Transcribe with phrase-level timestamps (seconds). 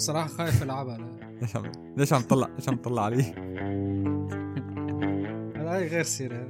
[0.00, 0.98] بصراحة خايف ألعبها
[1.40, 3.22] ليش عم ليش عم تطلع ليش عم تطلع علي؟
[5.56, 6.36] هلا هي غير سيرة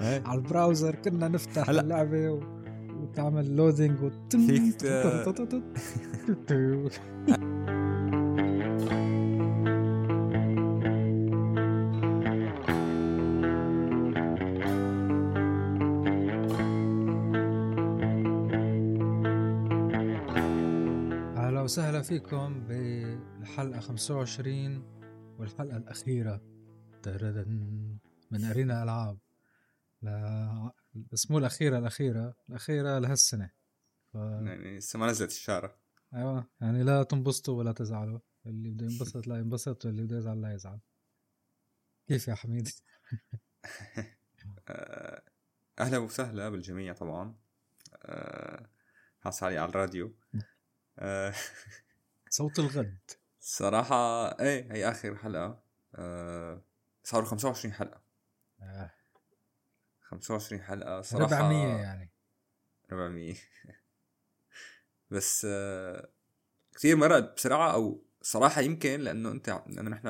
[0.00, 0.22] إيه.
[0.26, 1.80] على البراوزر كنا نفتح هلا.
[1.80, 2.40] اللعبة و...
[3.00, 4.76] وتعمل لودينج وتم فيك
[22.10, 24.82] فيكم بالحلقة 25
[25.38, 26.40] والحلقة الأخيرة.
[27.02, 27.98] تردن
[28.30, 29.18] من أرينا ألعاب.
[30.02, 33.50] لا بس مو الأخيرة الأخيرة الأخيرة لهالسنة.
[34.12, 34.14] ف...
[34.14, 35.76] يعني لسه ما نزلت الشارع
[36.14, 36.50] أيوه.
[36.60, 38.18] يعني لا تنبسطوا ولا تزعلوا.
[38.46, 40.80] اللي بده ينبسط لا ينبسط واللي بده يزعل لا يزعل.
[42.08, 42.68] كيف يا حميد؟
[44.68, 45.22] آه،
[45.78, 47.34] أهلا وسهلا بالجميع طبعا.
[49.20, 50.16] حاس علي على الراديو.
[50.98, 51.34] آه،
[52.30, 52.98] صوت الغد.
[53.40, 55.62] صراحة إيه هي آخر حلقة.
[55.94, 56.62] آه،
[57.04, 58.02] صاروا 25 حلقة.
[58.62, 58.90] آه.
[60.00, 61.34] 25 حلقة صراحة.
[61.36, 62.10] 400 يعني.
[62.92, 63.34] 400
[65.10, 66.10] بس آه،
[66.74, 70.08] كثير مرق بسرعة أو صراحة يمكن لأنه أنت لأنه نحن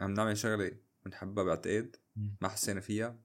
[0.00, 0.72] عم نعمل شغلة
[1.04, 1.96] بنحبها بعتقد.
[2.40, 3.18] ما حسينا فيها.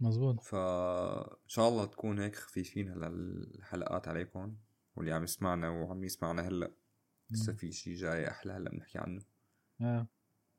[0.00, 4.56] مزبوط فإن شاء الله تكون هيك خفيفين هلا الحلقات عليكم.
[4.98, 6.72] واللي عم يسمعنا وعم يسمعنا هلأ
[7.30, 9.22] لسه في شيء جاي أحلى هلأ بنحكي عنه
[9.80, 10.06] آه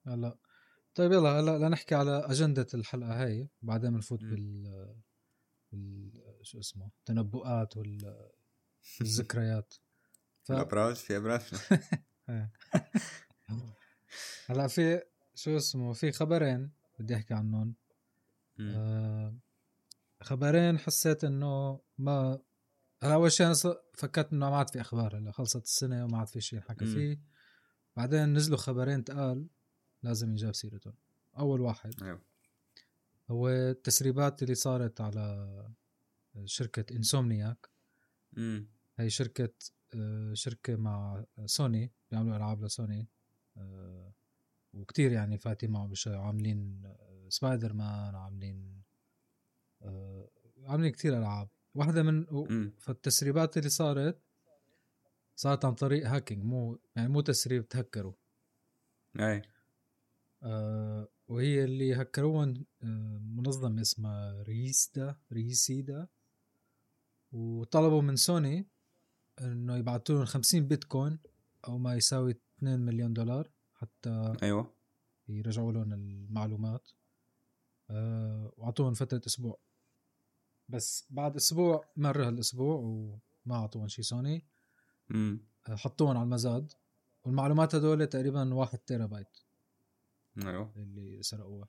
[0.08, 0.38] هلأ
[0.96, 4.24] طيب يلا هلأ لنحكي على أجندة الحلقة هاي بعدين بنفوت.
[4.24, 4.96] بال
[5.72, 8.30] بال شو اسمه التنبؤات وال
[9.00, 9.74] والذكريات
[10.44, 10.52] ف...
[10.52, 11.42] الأبراج في أبراج
[12.30, 12.52] إيه.
[14.46, 15.02] هلأ في
[15.36, 17.76] شو اسمه في خبرين بدي أحكي عنهم.
[18.60, 19.36] آه
[20.22, 22.40] خبرين حسيت إنه ما
[23.04, 23.54] هلا أول شيء
[23.94, 26.94] فكرت إنه ما عاد في أخبار هلا خلصت السنة وما عاد في شيء نحكى مم.
[26.94, 27.20] فيه.
[27.96, 29.48] بعدين نزلوا خبرين تقال
[30.04, 30.94] لازم ينجاب سيرتهم
[31.38, 32.22] أول واحد أيوه.
[33.32, 35.48] هو التسريبات اللي صارت على
[36.46, 37.70] شركة إنسومنياك.
[38.38, 38.68] امم
[38.98, 39.54] هي شركة
[39.96, 43.08] آه، شركة مع سوني بيعملوا ألعاب لسوني.
[43.58, 44.14] آه،
[44.74, 48.84] وكتير يعني فاتي معهم عاملين آه، سبايدر مان عاملين
[50.64, 51.50] عاملين كتير ألعاب.
[51.80, 52.26] واحدة من
[52.80, 54.22] فالتسريبات اللي صارت
[55.36, 58.14] صارت عن طريق hacking مو يعني مو تسريب تهكروا.
[59.20, 59.42] أي.
[60.44, 66.08] آه، وهي اللي هكروهم آه، منظمة اسمها Rhysida Rhysida.
[67.32, 68.68] وطلبوا من سوني
[69.42, 71.20] إنه يبعثوا لهم 50 بيتكوين
[71.68, 74.74] أو ما يساوي 2 مليون دولار حتى أيوه.
[75.28, 76.92] يرجعوا لهم المعلومات.
[77.90, 79.60] آه، وأعطوهم فترة أسبوع.
[80.70, 84.46] بس بعد أسبوع مر هالأسبوع وما اعطوهم شي سوني
[85.12, 86.72] امم آه، حطوهم على المزاد.
[87.24, 89.38] والمعلومات هدول تقريبا واحد تيرا بايت
[90.46, 90.74] أيوه.
[90.76, 91.68] اللي سرقوها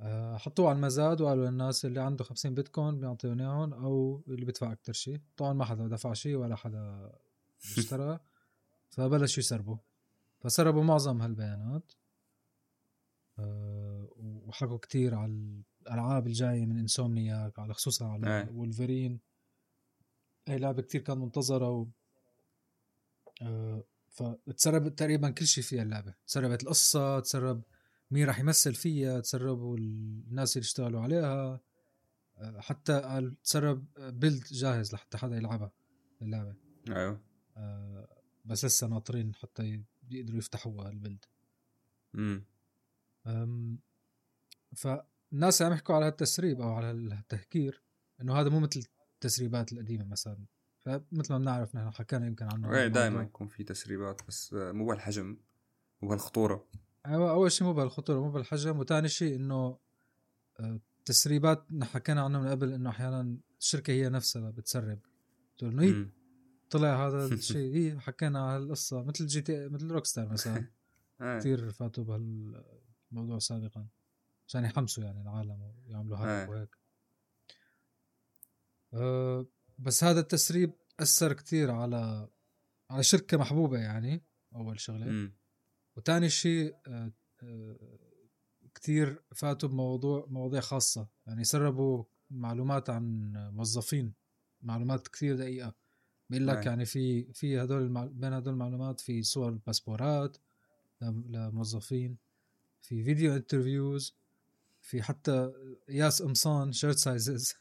[0.00, 4.72] آه، حطوه على المزاد وقالوا للناس اللي عنده 50 بيتكوين بيعطيهم اياهم أو اللي بيدفع
[4.72, 7.12] أكتر شيء طبعا ما حدا دفع شيء ولا حدا
[7.78, 8.20] اشترى.
[8.90, 9.76] فبلشوا يسربوا.
[10.40, 11.92] فسربوا معظم هالبيانات.
[13.38, 18.50] آه، وحكوا كتير على الألعاب الجاية من انسومنياك على خصوصا على إيه.
[18.50, 19.20] وولفرين.
[20.48, 21.86] هي لعبة كتير كانت منتظرة و
[23.42, 26.14] آه، فتسربت تقريبا كل شيء فيها اللعبة.
[26.26, 27.62] تسربت القصة تسرب
[28.10, 31.60] مين راح يمثل فيها تسربوا الناس اللي اشتغلوا عليها.
[32.38, 35.72] آه، حتى قال تسرب بيلد جاهز لحتى حدا يلعبها
[36.22, 36.54] اللعبة.
[36.88, 37.20] أيوه.
[37.56, 38.08] آه،
[38.44, 41.24] بس لسه ناطرين حتى يقدروا يفتحوها البيلد.
[42.14, 42.44] امم
[43.26, 43.78] أم،
[45.36, 47.82] فالناس عم يحكوا على التسريب أو على التهكير
[48.20, 50.44] إنه هذا مو مثل التسريبات القديمة مثلا.
[50.78, 52.86] فمثل ما بنعرف نحن حكينا يمكن عنه إيه.
[52.86, 55.36] دائما يكون في تسريبات بس آه، مو بهالحجم
[56.02, 56.18] مو
[57.06, 59.78] أيوة، أول شيء مو بهالخطورة مو بالحجم وثاني شيء إنه
[60.60, 64.98] آه، تسريبات نحن حكينا عنه من قبل إنه أحيانا الشركة هي نفسها بتسرب.
[65.58, 66.10] تقول إنه إيه،.
[66.70, 70.66] طلع هذا الشيء إيه حكينا على القصة مثل GT مثل Rockstar مثلا
[71.38, 73.86] كثير فاتوا بهالموضوع سابقا.
[74.48, 76.56] عشان يحمسوا يعني العالم ويعملوا hype إيه.
[76.56, 76.76] وهيك
[78.94, 79.46] أه
[79.78, 82.28] بس هذا التسريب أثر كثير على
[82.90, 84.22] على شركة محبوبة يعني
[84.54, 85.06] أول شغلة
[85.96, 87.12] وثاني شيء آه،
[87.42, 87.98] آه،
[88.74, 94.14] كتير فاتوا بموضوع مواضيع خاصة يعني سربوا معلومات عن موظفين
[94.62, 95.74] معلومات كثير دقيقة
[96.30, 96.64] بيقول لك أي.
[96.64, 98.08] يعني في في هدول.
[98.08, 100.36] بين هدول المعلومات في صور باسبورات
[101.00, 102.16] لم- لموظفين
[102.82, 104.16] في فيديو انترفيوز
[104.86, 105.52] في حتى
[105.88, 107.54] قياس قمصان shirt sizes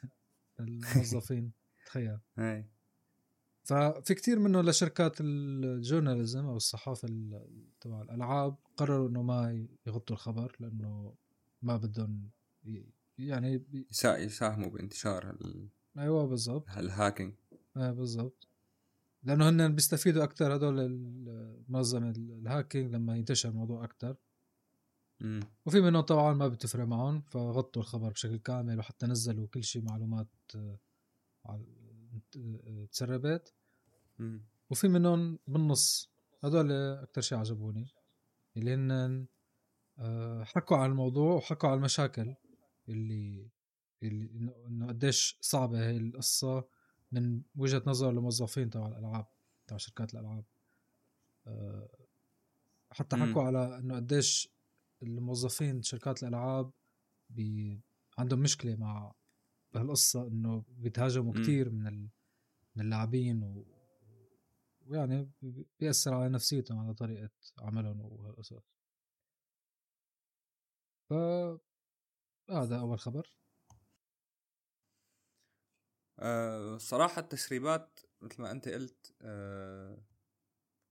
[0.60, 1.52] الموظفين
[1.86, 2.20] تخيل.
[3.64, 10.16] ففي كتير منه لشركات ال journalism أو الصحافة ال- تبع الألعاب قرروا إنه ما يغطوا
[10.16, 11.16] الخبر لأنه
[11.62, 12.30] ما بدهم
[13.18, 13.66] يعني
[14.04, 16.70] يساهموا بانتشار ال- أيوه بالضبط.
[16.78, 17.34] ال hacking
[17.78, 18.48] إيه بالضبط.
[19.24, 24.16] لأنه هن بيستفيدوا أكثر هدول المنظمة ال hacking لما ينتشر الموضوع أكثر
[25.20, 25.40] مم.
[25.66, 30.28] وفي منهم طبعا ما بتفرق معهم فغطوا الخبر بشكل كامل وحتى نزلوا كل شيء معلومات
[30.56, 30.80] آه،
[31.46, 33.54] آه، تسربت.
[34.70, 36.12] وفي منهم بالنص
[36.44, 37.88] هدول أكثر شيء عجبوني
[38.58, 39.26] اللي هن
[40.00, 42.36] آه، حكوا عن الموضوع وحكوا عن المشاكل
[42.90, 43.50] اللي
[44.04, 46.68] اللي إنه قديش صعبة هي القصة
[47.12, 49.26] من وجهة نظر الموظفين تبع الألعاب
[49.68, 50.46] تبع شركات الألعاب
[52.92, 53.16] حتى.
[53.16, 54.55] حكوا على إنه قديش
[55.08, 56.72] الموظفين شركات الألعاب
[57.30, 57.82] بي
[58.18, 59.14] عندهم مشكلة مع
[59.74, 61.44] بهالقصة إنه بيتهاجموا مم.
[61.44, 62.10] كتير من ال...
[62.76, 63.66] من اللاعبين و...
[64.86, 67.30] ويعني بي- بيأثر على نفسيتهم على طريقة
[67.60, 68.64] عملهم وهالقصص.
[71.10, 71.14] ف
[72.50, 73.30] هذا أول خبر.
[76.20, 80.04] آه الصراحة التسريبات مثل ما أنت قلت آه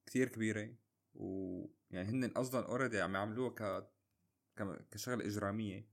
[0.07, 0.75] كثير كبيرة.
[1.15, 3.51] ويعني هن أصلا already عم يعملوها
[4.55, 5.89] ك كم- كشغلة إجرامية.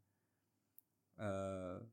[1.19, 1.87] آه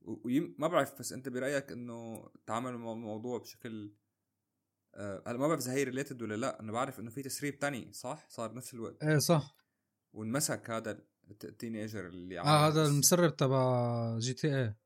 [0.00, 3.94] ويم ما بعرف بس أنت برأيك إنه تعاملوا مع الموضوع بشكل
[4.94, 6.60] آه هلأ ما بعرف إذا هي related ولا لأ.
[6.60, 9.02] أنا بعرف إنه في تسريب تاني صح؟ صار بنفس الوقت.
[9.04, 9.56] إيه صح.
[10.12, 10.90] وانمسك هذا
[11.30, 12.86] الت- ال teenager اللي عمل آه هذا.
[12.86, 14.78] المسرب تبع GTA.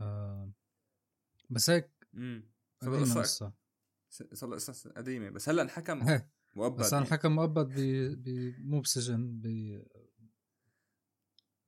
[0.00, 0.52] آه
[1.50, 2.50] بس هيك امم
[3.04, 3.52] صار
[4.58, 5.30] صار قديمة.
[5.30, 6.08] بس هلأ انحكم.
[6.08, 6.30] إيه.
[6.56, 6.80] مؤبد.
[6.80, 6.92] بس.
[6.92, 7.80] انحكم مؤبد ب...
[8.22, 8.54] ب...
[8.58, 9.46] مو بسجن ب...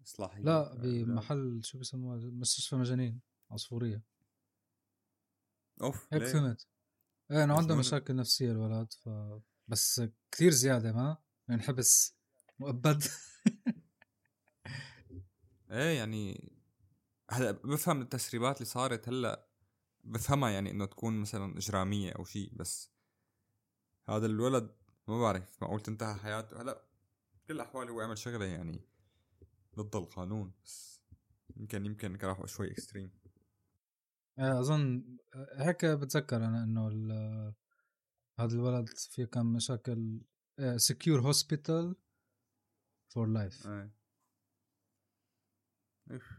[0.02, 3.20] إصلاحية لا آه، بمحل شو بيسموها مستشفى مجانين
[3.50, 4.02] عصفورية.
[5.82, 6.66] أوف هيك؟ فهمت.
[7.30, 7.76] إيه انه عنده.
[7.76, 9.08] مشاكل نفسية الولد ف
[9.68, 10.02] بس
[10.32, 11.16] كثير زيادة ما
[11.48, 12.16] يعني حبس
[12.58, 13.02] مؤبد.
[15.70, 16.50] إيه يعني
[17.30, 19.48] هلأ بفهم التسريبات اللي صارت هلأ
[20.04, 22.90] بفهمها يعني إنه تكون مثلا إجرامية أو شيء بس
[24.08, 24.76] هذا الولد
[25.08, 26.62] ما بعرف معقول تنتهى حياته.
[26.62, 26.84] هلأ
[27.34, 28.89] بكل الأحوال هو عمل شغلة يعني
[29.80, 31.02] ضد القانون بس
[31.56, 33.10] يمكن يمكن راحوا شوي اكستريم
[34.38, 35.16] إيه، أظن
[35.56, 36.88] هيك بتذكر أنا إنه
[38.40, 40.20] هذا الولد فيه كان مشاكل
[40.76, 41.96] secure hospital
[43.08, 43.66] for life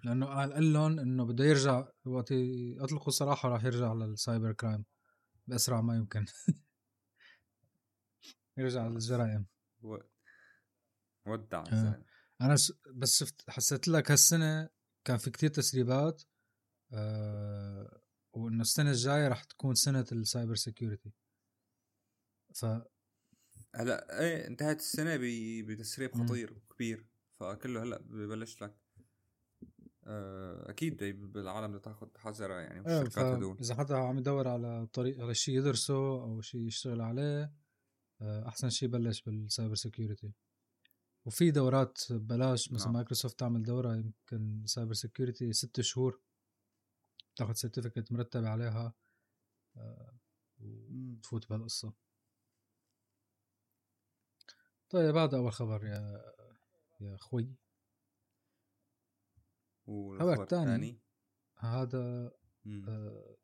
[0.04, 2.34] لأنه قال قال لهم إنه بده يرجع وقت
[2.78, 4.86] أطلقوا سراحه راح يرجع لل cyber crime
[5.48, 6.26] بأسرع ما يمكن.
[8.58, 9.46] يرجع للجرائم.
[11.26, 11.64] ودع
[12.42, 12.56] أنا.
[12.94, 14.70] بس شفت حسيت لك هالسنة
[15.08, 16.24] كان في كتير تسريبات
[16.94, 18.02] آه...
[18.34, 21.12] وإنه السنة الجاية راح تكون سنة ال cyber security
[22.54, 22.66] ف
[23.76, 25.22] هلا إيه انتهت السنة ب...
[25.66, 26.16] بتسريب.
[26.16, 27.08] خطير وكبير
[27.40, 28.82] فكله هلا ببلش لك
[30.08, 34.88] آه، أكيد بالعالم بدها تاخذ حذرها يعني آه، والشركات هدول إذا حدا عم يدور على
[34.94, 37.54] طريق على شيء يدرسه أو شيء يشتغل عليه
[38.22, 40.34] آه، أحسن شيء بلش بال cyber security
[41.26, 42.96] وفي دورات ببلاش مثلا نعم.
[42.96, 46.22] مايكروسوفت تعمل دورة يمكن cyber security ست شهور
[47.36, 48.94] تاخذ certificate مرتب عليها
[49.78, 50.18] آه،
[50.60, 51.94] وتفوت بهالقصة
[54.90, 56.34] طيب هذا أول خبر يا
[57.02, 57.56] يا أخوي
[59.86, 60.44] والخبر.
[60.44, 61.00] الثاني
[61.58, 62.32] هذا.
[62.88, 63.38] آه،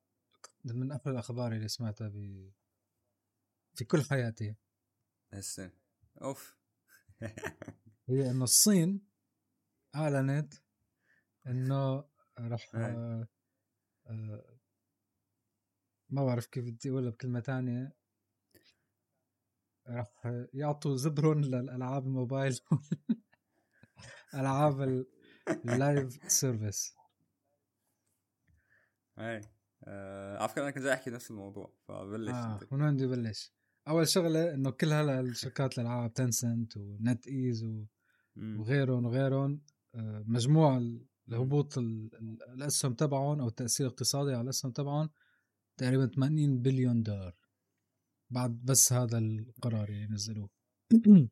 [0.66, 2.52] من أحلى الأخبار اللي سمعتها ب
[3.74, 4.56] في كل حياتي
[5.34, 5.72] هسه
[6.22, 6.57] أوف
[8.10, 9.08] هي إنه الصين
[9.96, 10.54] أعلنت
[11.48, 12.04] إنه
[12.40, 12.82] راح إيه.
[12.86, 13.28] آه،
[14.08, 14.58] آه،
[16.10, 17.96] ما بعرف كيف بدي أقولها بكلمة تانية
[19.88, 20.08] راح
[20.54, 22.60] يعطوا زبرون للألعاب الموبايل
[24.34, 25.08] ألعاب ال-
[25.66, 26.96] ال live service
[29.20, 29.42] إيه
[29.84, 33.54] آه، على فكره أنا كنت جاي أحكي نفس الموضوع فبلش أنت من وين بدي أبلش؟
[33.88, 37.66] أول شغلة إنه كل هلأ الشركات الألعاب Tencent و NetEase.
[38.38, 39.62] وغيرهم وغيرهم
[39.96, 45.10] آه، مجموع ال- الهبوط ال- ال- الأسهم تبعهم أو التأثير الاقتصادي على الأسهم تبعهم
[45.78, 47.36] تقريبا 80 بليون دولار
[48.30, 50.50] بعد بس هذا القرار اللي نزلوه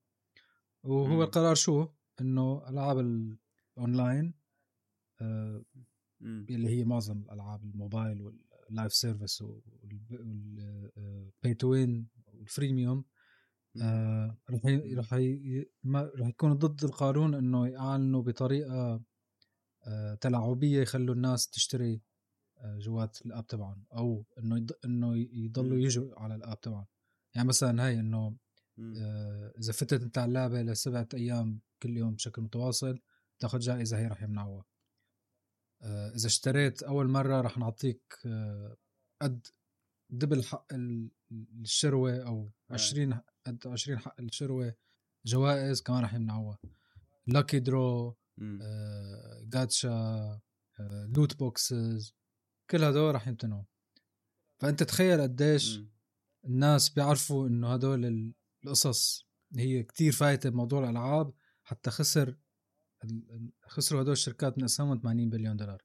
[0.83, 1.23] وهو.
[1.23, 1.87] القرار شو؟
[2.21, 4.33] إنه ألعاب الاونلاين
[5.21, 5.63] آه،.
[6.21, 12.07] اللي هي معظم الألعاب الموبايل وال live service وال pay to win
[12.45, 13.05] والفريميوم
[13.81, 19.01] آه، رح ي- رح ي- ما- رح يكونوا ضد القانون إنه يعلنوا بطريقة
[19.87, 22.01] آه، تلاعبية يخلوا الناس تشتري
[22.57, 24.71] آه، جوات الآب تبعهم أو إنه يض...
[24.85, 25.77] إنه يضلوا.
[25.77, 26.85] يجوا على الآب تبعهم
[27.35, 28.37] يعني مثلا هاي إنه.
[28.97, 32.99] آه، إذا فتت أنت على اللعبة لسبعة أيام كل يوم بشكل متواصل
[33.39, 34.65] تاخذ جائزة هي رح يمنعوها
[35.81, 38.75] آه، إذا اشتريت أول مرة رح نعطيك آه،
[39.21, 39.47] قد
[40.17, 41.09] دبل حق ال-
[41.61, 42.73] الشروة أو آه.
[42.73, 44.73] 20 قد 20 حق الشروة
[45.25, 46.57] جوائز كمان رح يمنعوها
[47.27, 48.17] lucky draw.
[48.61, 50.41] آه، gacha
[51.15, 52.13] loot boxes
[52.69, 53.63] كل هدول رح يمتنعوا
[54.59, 55.79] فأنت تخيل قديش.
[56.45, 62.37] الناس بيعرفوا إنه هدول ال- القصص هي كتير فايتة بموضوع الألعاب حتى خسر
[63.67, 65.81] خسروا هدول الشركات من اسهمهم 80 بليون دولار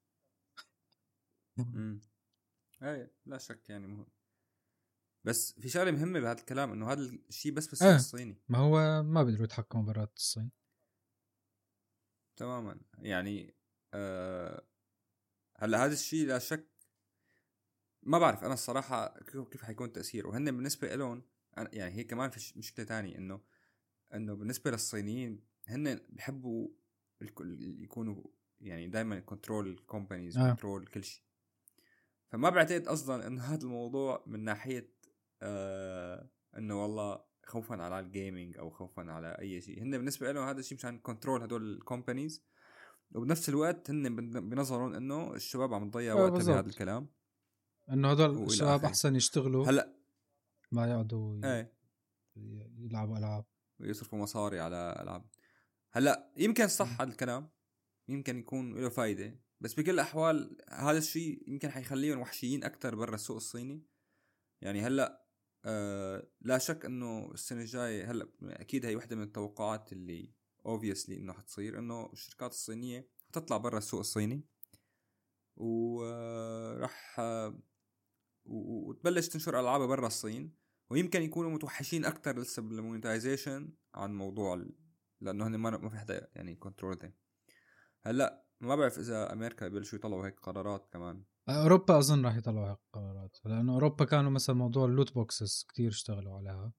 [2.83, 4.07] إيه لا شك يعني مهم
[5.25, 7.97] بس في شغلة مهمة بهذا الكلام إنه هذا الشيء بس بالسوق إيه.
[7.97, 10.51] الصيني ما هو ما بيقدروا يتحكموا برات الصين
[12.37, 13.55] تماما يعني
[13.95, 14.67] آه
[15.57, 16.71] هلأ هذا الشيء لا شك
[18.03, 21.23] ما بعرف أنا الصراحة كيف كيف حيكون تأثيره وهن بالنسبة لهم
[21.57, 23.41] يعني هي كمان في مشكلة تانية انه
[24.15, 26.69] إنه بالنسبة للصينيين هن بحبوا
[27.61, 28.23] يكونوا
[28.61, 30.51] يعني دائما control companies آه.
[30.51, 31.23] control كل شيء
[32.29, 34.95] فما بعتقد أصلا إنه هذا الموضوع من ناحية
[35.43, 39.83] آه إنه والله خوفا على ال gaming أو خوفا على أي شيء.
[39.83, 42.45] هن بالنسبة لهم هذا الشيء مشان control هدول ال companies
[43.15, 46.55] وبنفس الوقت هن بن- بنظرهم إنه الشباب عم تضيع آه، وقتها بالضبط.
[46.55, 47.09] بهذا الكلام.
[47.91, 48.85] إنه هدول الشباب.
[48.85, 49.67] أحسن يشتغلوا.
[49.67, 49.97] هلأ.
[50.73, 51.73] ما يقعدوا ي- إيه.
[52.79, 53.45] يلعبوا ألعاب.
[53.81, 55.25] ويصرفوا مصاري على ألعاب.
[55.93, 57.51] هلأ يمكن صح هذا الكلام.
[58.09, 59.41] يمكن يكون له فايدة.
[59.61, 63.87] بس بكل الأحوال هذا الشيء يمكن حيخليهم وحشيين أكثر برا السوق الصيني.
[64.61, 65.27] يعني هلأ
[65.65, 70.33] آه لا شك إنه السنة الجاية هلأ أكيد هي وحدة من التوقعات اللي
[70.69, 74.45] اوبviously إنه حتصير إنه الشركات الصينية حتطلع برا السوق الصيني.
[75.57, 77.21] وراح
[78.45, 80.55] وتبلش تنشر العابها برا الصين.
[80.91, 84.67] ويمكن يكونوا متوحشين أكثر لسه بال monetization عن موضوع.
[85.21, 87.13] لأنه هن ما في حدا يعني control
[88.03, 91.25] هلأ ما بعرف إذا أمريكا ببلشوا يطلعوا هيك قرارات كمان.
[91.57, 96.37] أوروبا أظن راح يطلعوا قرارات لأنه أوروبا كانوا مثلا موضوع ال loot boxes كتير اشتغلوا
[96.37, 96.73] عليها.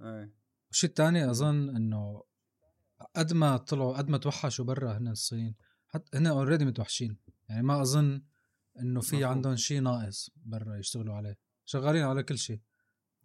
[0.00, 0.34] إيه
[0.68, 2.22] والشيء الثاني أظن إنه
[3.16, 5.54] قد ما طلعوا قد ما توحشوا برا هن الصين
[5.88, 7.16] حتى هن already متوحشين.
[7.48, 8.22] يعني ما أظن
[8.80, 9.24] إنه في.
[9.24, 11.38] عندهم شيء ناقص برا يشتغلوا عليه.
[11.64, 12.60] شغالين على كل شيء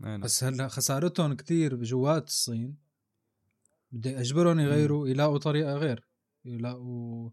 [0.06, 2.78] إيه بس هلا خسارتهم كتير بجوات الصين.
[3.92, 6.08] بدي أجبرهم يغيروا يلاقوا طريقة غير.
[6.46, 7.30] يلاقوا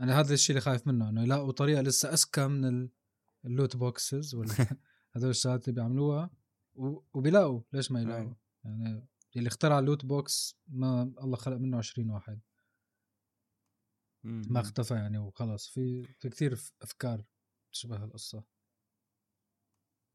[0.00, 2.90] أنا هذا الشيء اللي خايف منه إنه يلاقوا طريقة لسه أذكى من ال-
[3.44, 4.52] ال loot boxes ولا
[5.16, 6.30] هذول الشغلات اللي بيعملوها
[7.14, 8.34] وبيلاقوا ليش ما يلاقوا.
[8.64, 12.40] يعني اللي اخترع ال loot box ما الله خلق منه 20 واحد.
[14.24, 17.24] ما اختفى يعني وخلص في في كثير أفكار
[17.72, 18.44] تشبه القصة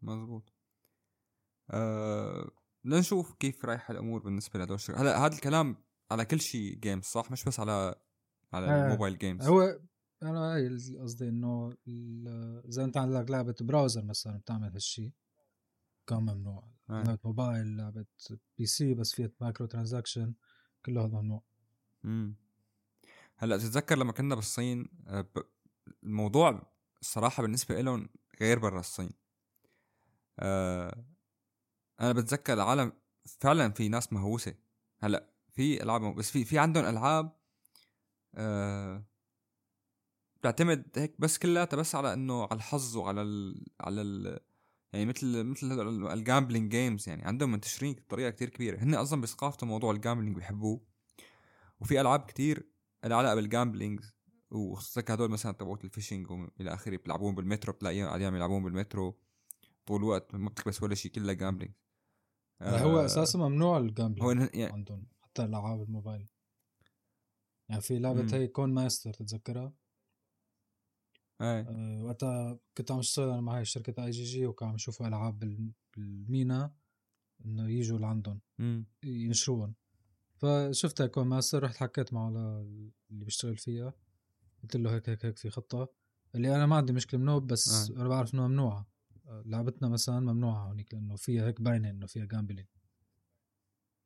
[0.02, 0.54] مزبوط
[1.70, 2.52] آه...
[2.84, 7.44] لنشوف كيف رايحه الأمور بالنسبة لهدول هلا هذا الكلام على كل شيء games صح؟ مش
[7.44, 7.96] بس على
[8.54, 8.86] على آه.
[8.86, 9.80] ال mobile games هو
[10.24, 10.54] أنا
[11.00, 11.78] قصدي إنه
[12.66, 15.12] إذا أنت عندك لعبة browser مثلا بتعمل هالشيء
[16.08, 17.04] كان ممنوع آه.
[17.04, 18.06] لعبة موبايل لعبة
[18.58, 20.34] PC بس فيها micro transaction
[20.86, 21.44] كله هذا ممنوع
[22.06, 22.36] امم
[23.38, 25.28] هلأ تتذكر لما كنا بالصين آه،.
[26.04, 26.72] الموضوع
[27.02, 28.10] الصراحه بالنسبة لهم
[28.42, 29.10] غير برا الصين
[30.40, 31.06] آه...
[32.02, 32.92] أنا بتذكر العالم
[33.26, 34.56] فعلا في ناس مهووسة
[35.00, 37.32] هلأ في ألعاب بس في في عندهم ألعاب
[38.36, 39.06] آه...
[40.52, 43.66] بتعتمد هيك بس كلياتها بس على إنه على الحظ وعلى ال...
[43.82, 44.40] على ال...
[44.94, 45.82] يعني مثل مثل
[46.14, 48.84] ال gambling games يعني عندهم منتشرين بطريقة كتير كبيرة.
[48.84, 50.82] هن أصلا بثقافتهم موضوع ال gambling بيحبوه.
[51.80, 52.70] وفي ألعاب كتير
[53.06, 54.00] لها علاقه بال gambling
[54.52, 59.20] وخصوصا هدول مثلا تبعوت ال fishing والى آخره بيلعبون بالمترو بتلاقيهم أيام يلعبون بالمترو
[59.86, 61.74] طول الوقت ما بتكبس ولا شيء كلها gambling
[62.62, 66.28] آه هو أساسا ممنوع ال gambling هو يعني عندهم حتى العاب الموبايل.
[67.70, 68.38] يعني في لعبة.
[68.38, 69.74] هي Coin Master تتذكرها؟
[71.42, 71.62] إيه.
[71.70, 75.72] أه وقتها كنت عم اشتغل أنا مع هاي شركة IGG وكان عم يشوفوا ألعاب بال-
[75.98, 76.74] بال MENA
[77.46, 78.42] إنه يجوا لعندهم
[79.04, 79.76] ينشروهم.
[80.38, 83.94] فشفتها Coin Master رحت حكيت معه اللي بيشتغل فيها.
[84.64, 85.90] قلت له هيك هيك هيك في خطة.
[86.36, 87.96] اللي أنا ما عندي مشكلة منه بس آه.
[88.02, 88.88] أنا بعرف إنه ممنوعة.
[89.26, 92.68] آه، لعبتنا مثلا ممنوعة هونيك لأنه فيها هيك باينة إنه فيها gambling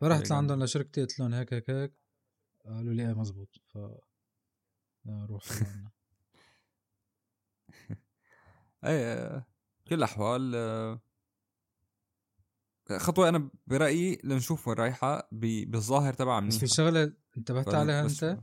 [0.01, 1.93] فرحت لعندهم لشركتي قلت لهم هيك هيك هيك.
[2.65, 3.61] قالوا لي إيه مزبوط.
[3.67, 3.77] ف
[5.07, 5.43] روح
[8.85, 9.47] إيه
[9.87, 10.99] كل الأحوال آه،
[12.97, 18.39] خطوة أنا برأيي لنشوف وين رايحة بالظاهر تبعها بس في شغلة انتبهت فل- عليها أنت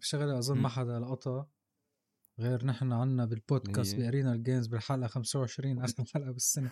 [0.00, 0.58] في شغلة أظن.
[0.58, 1.48] ما حدا لقطها
[2.38, 4.02] غير نحن عنا بالبودكاست هي.
[4.02, 6.70] بأرينا الجيمز بالحلقة 25 آخر حلقة بالسنة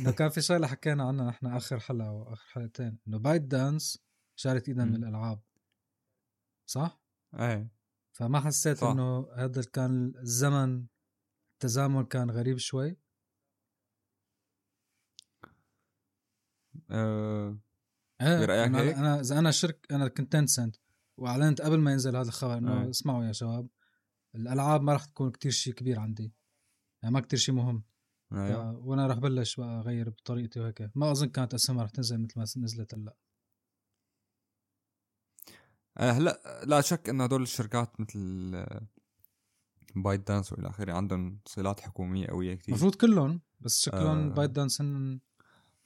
[0.00, 4.04] إنه كان في شغلة حكينا عنها نحن آخر حلقة أو آخر حلقتين إنه بايت دانس
[4.36, 4.94] شالت إيدها من.
[4.94, 5.40] الألعاب
[6.66, 7.00] صح؟
[7.34, 7.68] إيه
[8.18, 8.86] فما حسيت صح.
[8.86, 10.86] إنه هذا كان الزمن
[11.54, 12.96] التزامن كان غريب شوي.
[16.90, 17.58] آه
[18.20, 20.76] إيه برأيك أنا هيك؟ أنا إذا أنا شرك أنا كنت تنسنت
[21.16, 22.90] وأعلنت قبل ما ينزل هذا الخبر إنه إيه.
[22.90, 23.68] اسمعوا يا شباب
[24.34, 26.32] الألعاب ما راح تكون كتير شيء كبير عندي.
[27.02, 27.84] يعني ما كتير شيء مهم.
[28.30, 28.34] ف-
[28.86, 30.90] وأنا راح بلش بقى أغير بطريقتي وهيك.
[30.94, 33.16] ما أظن كانت اسمها راح تنزل مثل ما نزلت هلأ.
[35.96, 38.86] هلا لا شك انه هدول الشركات مثل آه،
[39.96, 44.34] ByteDance وإلى آخره عندهم صلات حكومية قوية كثير المفروض كلهم بس شكلهم آه.
[44.34, 45.20] ByteDance هن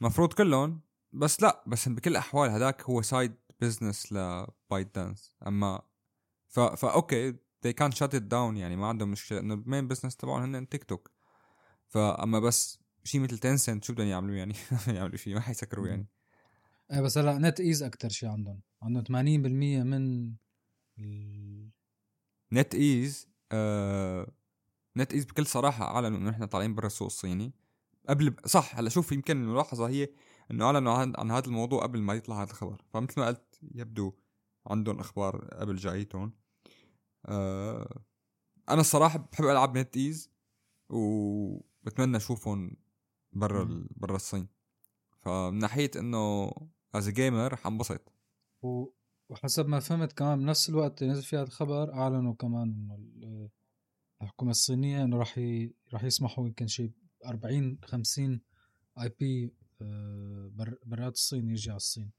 [0.00, 0.80] مفروض كلهم
[1.12, 5.82] بس لا بس بكل الأحوال هذاك هو side business ل ByteDance أما
[6.48, 9.88] ف فا okay they can't shut it down يعني ما عندهم مشكلة إنه ال main
[9.88, 11.10] business تبعهم هن تيك توك
[11.88, 14.54] فاما بس شيء مثل Tencent شو بدهم يعملوا يعني؟
[14.96, 16.08] يعملوا شيء ما حيسكروا يعني.
[16.92, 18.60] إيه بس هلا NetEase أكثر شيء عندهم.
[18.82, 19.10] عندهم 80%
[19.84, 20.34] من
[20.98, 21.70] ال...
[22.52, 24.32] NetEase آه
[24.96, 27.52] NetEase بكل صراحة اعلنوا إنه إحنا طالعين برا السوق الصيني.
[28.08, 30.08] قبل صح هلا شوف يمكن الملاحظة هي
[30.50, 32.82] إنه أعلنوا عن, عن هذا الموضوع قبل ما يطلع هذا الخبر.
[32.90, 34.12] فمثل ما قلت يبدو
[34.66, 36.32] عندهم أخبار قبل جايتهم.
[37.26, 38.02] آه
[38.68, 40.30] أنا الصراحة بحب ألعب NetEase
[40.88, 42.76] وبتمنى أشوفهم
[43.32, 44.48] برا ال- برا الصين.
[45.22, 46.52] فمن ناحية إنه
[46.94, 48.12] as gamer حنبسط.
[49.28, 53.50] وحسب ما فهمت كمان بنفس الوقت اللي نزل فيه هذا الخبر أعلنوا كمان إنه ال-
[54.22, 55.74] الحكومة الصينية إنه راح ي...
[55.92, 56.92] راح يسمحوا يمكن شيء
[57.26, 58.40] 40 50
[59.00, 59.54] IP
[60.50, 60.78] بر...
[60.86, 62.10] برات الصين يجي على الصين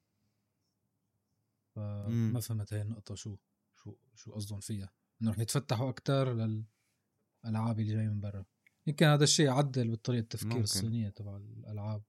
[1.76, 2.40] فما.
[2.40, 3.38] فهمت هاي النقطة شو
[3.76, 4.90] شو شو قصدهم فيها
[5.22, 8.46] إنه رح يتفتحوا أكثر للالعاب اللي جاي من برا
[8.88, 10.62] يمكن هذا الشيء يعدل بطريقة التفكير ممكن.
[10.63, 12.04] الصينية تبع الألعاب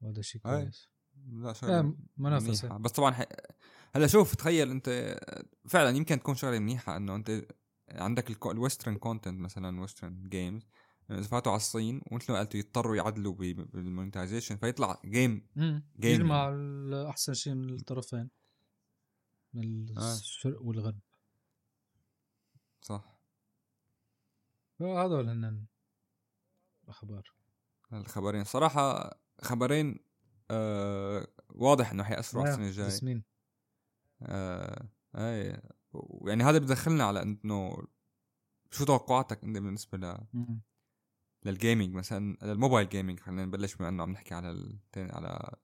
[0.00, 0.40] وهذا شيء.
[0.40, 0.88] كويس
[1.26, 2.78] لا شغلة منافسة منيحة.
[2.78, 3.24] بس طبعا ح...
[3.94, 5.18] هلا شوف تخيل أنت
[5.68, 7.46] فعلا يمكن تكون شغلة منيحة إنه أنت
[7.88, 10.66] عندك ال western content مثلا western games
[11.10, 16.04] اذا فاتوا على الصين ومثل ما قلتوا يضطروا يعدلوا بال monetization فيطلع game Gaming.
[16.04, 16.56] يجمع
[17.08, 18.30] احسن شيء من الطرفين
[19.54, 20.14] من آه.
[20.14, 20.98] الشرق والغرب
[22.82, 23.20] صح
[24.80, 25.66] هذول هن
[26.84, 27.32] الأخبار
[27.92, 29.10] الخبرين صراحة
[29.42, 30.09] خبرين
[30.50, 32.88] آه واضح إنه حيأثروا على السنة الجاية.
[32.88, 33.24] جسمين
[34.22, 35.60] آه أي
[36.26, 37.86] يعني هذا بدخلنا على إنه
[38.70, 40.18] شو توقعاتك أنت بالنسبة ل.
[41.44, 45.56] لل gaming مثلا لل mobile gaming خلينا نبلش بما إنه عم نحكي على التاني على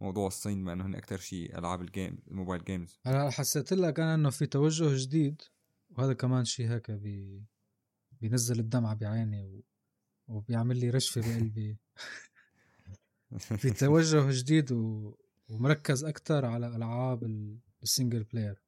[0.00, 3.72] موضوع الصين بما إنه هن أكثر شيء ألعاب ال game ال mobile games أنا حسيت
[3.72, 5.42] لك أنا إنه في توجه جديد
[5.90, 7.44] وهذا كمان شيء هيك بي
[8.20, 9.64] بينزل الدمعة بعيني و...
[10.28, 11.78] وبيعمل لي رجفة بقلبي.
[13.38, 15.14] في توجه جديد و...
[15.50, 18.62] ومركز أكتر على ألعاب ال- ال single player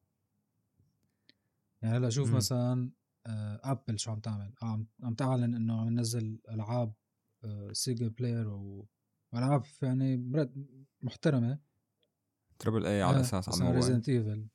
[1.81, 2.33] يعني هلا شوف.
[2.33, 2.89] مثلا
[3.27, 6.93] آه، Apple شو عم تعمل؟ عم عم تعلن إنه عم ننزل ألعاب
[7.71, 8.47] single player.
[9.31, 10.17] والعاب يعني
[11.01, 11.59] محترمة.
[12.59, 14.47] triple A على أساس على الموبايل Resident Evil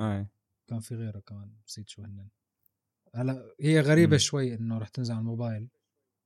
[0.00, 0.26] أي.
[0.66, 2.28] كان في غيره كمان نسيت شو هن.
[3.14, 4.18] هلا هي غريبة مم.
[4.18, 5.68] شوي إنه رح تنزل على الموبايل.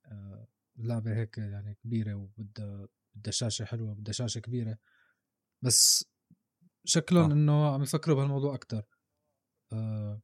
[0.06, 4.78] آه، لعبه هيك يعني كبيرة وبدها بدها شاشة حلوة بدها شاشة كبيرة.
[5.62, 6.04] بس
[6.84, 7.32] شكلهم صح.
[7.32, 8.82] إنه عم يفكروا بهالموضوع أكثر
[9.72, 10.22] آه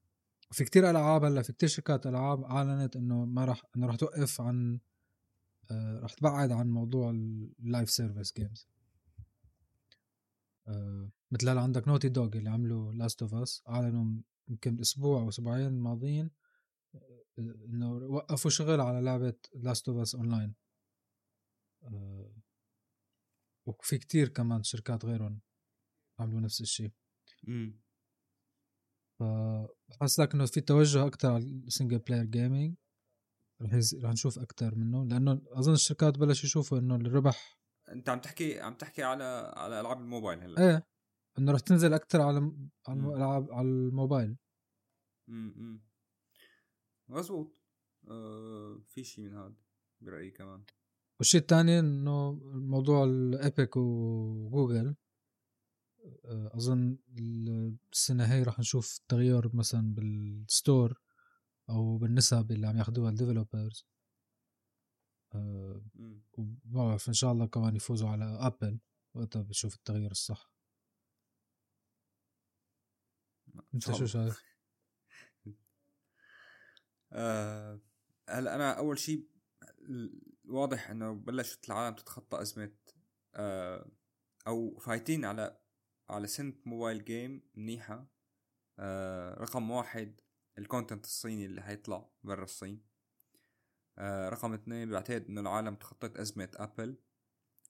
[0.50, 4.40] في كتير ألعاب هلأ في كتير شركات ألعاب أعلنت إنه ما راح إنه راح توقف
[4.40, 4.80] عن
[5.70, 8.68] آه راح تبعد عن موضوع ال live service games
[10.68, 15.28] آه مثل هلأ عندك Naughty Dog اللي عملوا Last of Us أعلنوا يمكن أسبوع أو
[15.28, 16.30] أسبوعين الماضيين
[16.94, 20.54] آه، إنه وقفوا شغل على لعبة Last of Us Online
[23.66, 25.40] وفي كتير كمان شركات غيرهم
[26.20, 26.92] عملوا نفس الشيء.
[29.20, 32.74] فبحس لك إنه في توجه أكثر على ال single player gaming
[33.62, 34.04] رح يز...
[34.04, 38.74] رح نشوف أكثر منه لأنه أظن الشركات بلشوا يشوفوا إنه الربح أنت عم تحكي عم
[38.74, 40.70] تحكي على على ألعاب الموبايل هلأ.
[40.70, 40.86] إيه
[41.38, 42.52] إنه رح تنزل أكثر على
[42.88, 43.10] على مم.
[43.10, 44.36] الألعاب على الموبايل.
[45.28, 45.82] امم
[47.08, 47.56] مزبوط
[48.08, 49.54] آه في شيء من هذا
[50.00, 50.64] برأيي كمان.
[51.18, 54.96] والشيء الثاني إنه موضوع ال Epic و Google.
[56.24, 56.98] آه، أظن
[57.92, 61.00] السنة هي رح نشوف تغير مثلا بال store
[61.68, 63.86] أو بالنسب اللي عم ياخذوها ال developers
[65.34, 66.22] مم.
[66.32, 68.78] وما بعرف إن شاء الله كمان يفوزوا على Apple
[69.14, 70.50] وقتها بشوف التغير الصح.
[73.74, 74.55] أنت شو شايف؟
[77.12, 77.80] آه
[78.28, 79.28] هلا أنا أول شيء
[80.44, 82.72] واضح إنه بلشت العالم تتخطى أزمة
[83.34, 83.90] آه
[84.46, 85.60] أو فايتين على
[86.10, 88.06] على سنة mobile game منيحة.
[88.78, 90.20] آه رقم واحد
[90.58, 92.86] ال content الصيني اللي حيطلع برا الصين.
[93.98, 96.96] آه رقم اثنين بعتقد إنه العالم تخطت أزمة Apple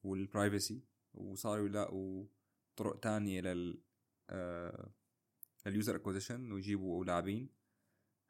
[0.03, 2.27] وال privacy وصاروا يلاقوا
[2.77, 3.83] طرق تانية لل
[4.31, 4.91] آه
[5.67, 7.51] لل user acquisition ويجيبوا لاعبين.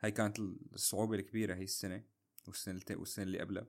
[0.00, 0.38] هاي كانت
[0.74, 2.04] الصعوبة الكبيرة هي السنة
[2.46, 3.66] والسنة والسنة اللي قبلها.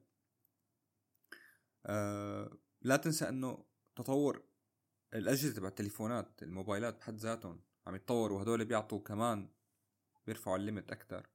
[1.86, 4.44] آه لا تنسى إنه تطور
[5.13, 9.50] الأجهزة تبع التليفونات الموبايلات بحد ذاتهم عم يتطوروا وهدول بيعطوا كمان
[10.26, 11.30] بيرفعوا ال limit أكثر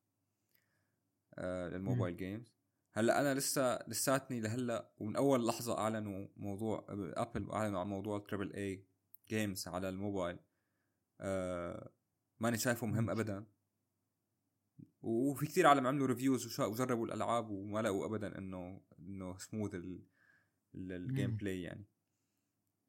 [1.34, 2.52] آه لل mobile games
[2.92, 8.52] هلأ أنا لسه لساتني لهلأ ومن أول لحظة أعلنوا موضوع Apple أعلنوا عن موضوع triple
[8.52, 8.86] A
[9.28, 10.38] games على الموبايل.
[11.20, 11.92] آه
[12.40, 13.46] ماني شايفه مهم ابدا.
[15.02, 19.74] وفي كثير عالم عملوا reviews وجربوا الألعاب وما لقوا ابدا انه إنه smooth
[20.74, 21.86] ال gameplay يعني.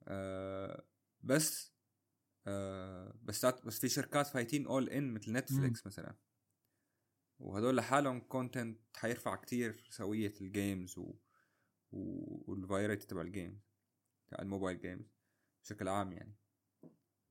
[0.07, 0.85] آه
[1.21, 1.73] بس
[2.47, 6.15] آه بس بس في شركات فايتين all in مثل Netflix مثلا.
[7.39, 11.15] وهدول لحالهم content حيرفع كتير سوية ال games و...
[11.91, 12.51] و...
[12.51, 13.69] وال variety تبع ال games
[14.39, 15.15] ال mobile games
[15.63, 16.35] بشكل عام يعني.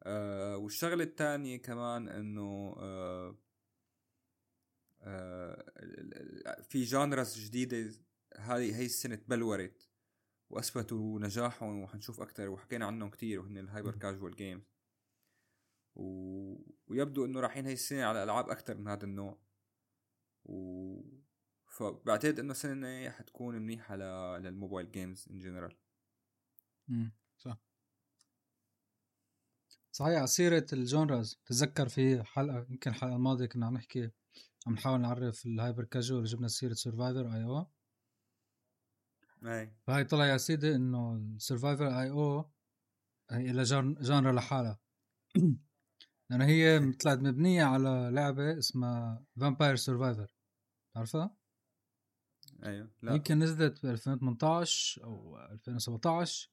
[0.02, 3.38] آه والشغلة الثانية كمان إنه آه
[6.68, 7.90] في genres جديدة
[8.36, 9.88] هاي هي السنة تبلورت
[10.50, 14.62] وأثبتوا نجاحهم وحنشوف أكثر وحكينا عنهم كثير وهن ال hyper casual games
[15.94, 16.02] و...
[16.86, 19.38] ويبدو إنه رايحين هي السنة على ألعاب أكثر من هذا النوع.
[20.44, 21.22] و
[21.66, 24.00] فبعتقد إنه السنة حتكون منيحة ل...
[24.42, 25.76] لل mobile games in general
[26.90, 27.58] امم صح.
[29.92, 34.10] صحيح على سيرة ال genres تذكر في حلقة يمكن الحلقة الماضية كنا عم نحكي
[34.66, 37.66] عم نحاول نعرف ال hyper casual جبنا سيرة Survivor.io.
[39.44, 39.72] أي.
[39.86, 42.50] فهي طلع يا سيدي إنه ال Survivor.io
[43.30, 43.64] هي لها
[44.00, 44.78] genre لحالها.
[46.30, 50.34] لأنه هي طلعت مبنية على لعبة اسمها Vampire Survivor
[50.90, 51.36] بتعرفها؟
[52.64, 53.14] أيوه لا.
[53.14, 56.50] يمكن نزلت ب 2018 أو 2017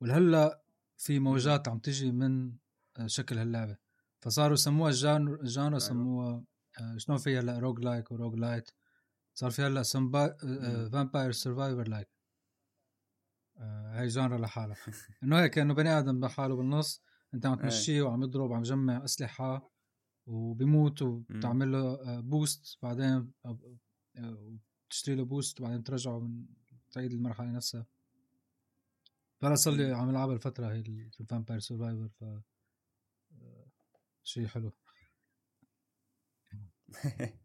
[0.00, 0.62] ولهلأ
[0.96, 2.52] في موجات عم تجي من
[3.06, 3.76] شكل هاللعبة.
[4.20, 5.78] فصاروا سموها ال genre ال genre أيوة.
[5.78, 6.44] سموها
[6.96, 8.70] شلون في هلأ roguelike و roguelite
[9.34, 9.82] صار في هلأ
[10.92, 12.08] Vampire Survivor like
[13.58, 14.76] هاي genre لحالها
[15.22, 17.02] إنه هيك إنه بني آدم بحاله بالنص
[17.34, 19.70] أنت عم تمشيه وعم يضرب وعم يجمع أسلحة
[20.26, 23.32] وبيموت وبتعمل له boost بعدين
[24.88, 26.46] بتشتري له boost وبعدين ترجعه من
[26.90, 27.86] تعيد المرحلة نفسها.
[29.40, 30.80] فانا صار لي عم العبها الفترة هي
[31.20, 32.24] ال Vampire Survivor ف
[34.22, 34.72] شيء حلو.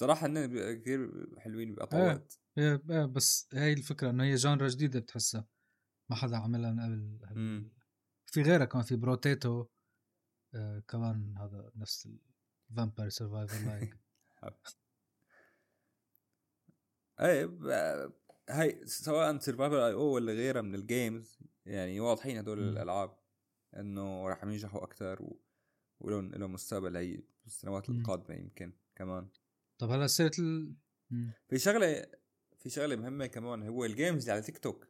[0.00, 0.46] صراحة هن
[0.80, 5.48] كثير حلوين باطوات إيه إيه بس هي الفكرة إنه هي genre جديدة بتحسها.
[6.10, 7.70] ما حدا عملها من قبل
[8.26, 9.66] في غيرها كمان في Brotato
[10.54, 12.08] آه كمان هذا نفس
[12.70, 13.96] ال Vampire Survivor like
[17.20, 17.50] إيه
[18.50, 23.18] هاي سواء Survivor.io ولا غيرها من ال games يعني واضحين هدول الألعاب
[23.76, 25.40] إنه راح ينجحوا أكثر و...
[26.00, 29.28] ولهم لهم مستقبل هي السنوات القادمة يمكن كمان.
[29.78, 30.76] طب هلا سيره ال...
[31.48, 32.06] في شغلة
[32.58, 34.88] في شغلة مهمة كمان هو ال games اللي على تيك توك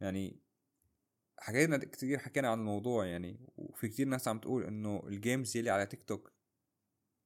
[0.00, 0.40] يعني
[1.38, 5.70] حكينا كثير حكينا عن الموضوع يعني وفي كثير ناس عم تقول إنه ال games يلي
[5.70, 6.32] على تيك توك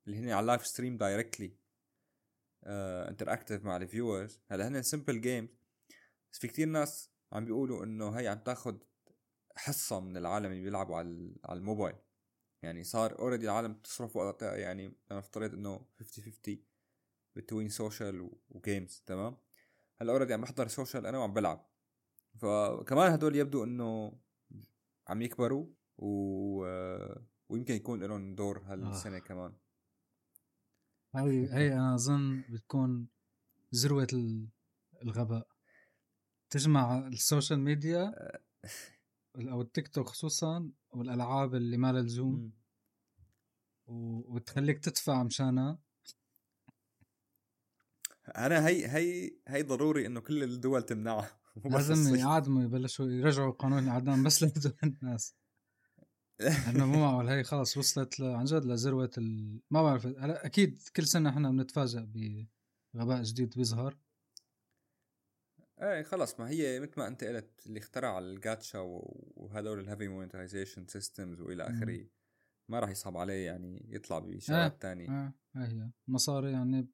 [0.07, 1.57] اللي هن على ال live stream directly
[3.09, 5.49] interactive مع ال viewers هلا هن simple games
[6.33, 8.77] بس في كثير ناس عم بيقولوا إنه هي عم تاخذ
[9.57, 11.97] حصة من العالم اللي بيلعبوا على على الموبايل.
[12.64, 16.64] يعني صار already العالم تصرف وقت يعني أنا افترض إنه 50 50
[17.37, 19.37] between social و games تمام؟
[20.00, 21.70] هلأ already عم بحضر social أنا وعم بلعب.
[22.38, 24.18] فكمان هدول يبدو إنه
[25.09, 25.66] عم يكبروا
[25.98, 26.09] و...
[27.48, 29.20] ويمكن يكون لهم دور هالسنة آه.
[29.20, 29.53] كمان.
[31.14, 33.09] هاي هي أنا أظن بتكون
[33.74, 34.09] ذروة
[35.03, 35.48] الغباء.
[36.50, 38.14] تجمع ال social media
[39.37, 42.53] أو التيك توك خصوصا والألعاب اللي ما لها لزوم.
[43.87, 45.79] وتخليك تدفع مشانها.
[48.29, 51.31] أنا هي هي هي ضروري إنه كل الدول تمنعها.
[51.65, 55.35] لازم يعاودوا يبلشوا يرجعوا قانون الاعدام بس لهدول الناس.
[56.69, 57.29] انه مو معقول.
[57.29, 59.61] هي خلص وصلت عن جد لذروة ال...
[59.71, 60.07] ما بعرف.
[60.07, 62.07] أكيد كل سنة إحنا بنتفاجئ
[62.95, 63.97] بغباء جديد بيظهر.
[65.85, 68.79] إيه خلص ما هي مثل ما أنت قلت اللي اخترع الجاتشا
[69.37, 72.07] وهدول ال heavy monetization systems وإلى آخره
[72.68, 75.09] ما راح يصعب عليه يعني يطلع بشغلات تانية.
[75.09, 75.90] آه هاي هي.
[76.09, 76.88] مصاري يعني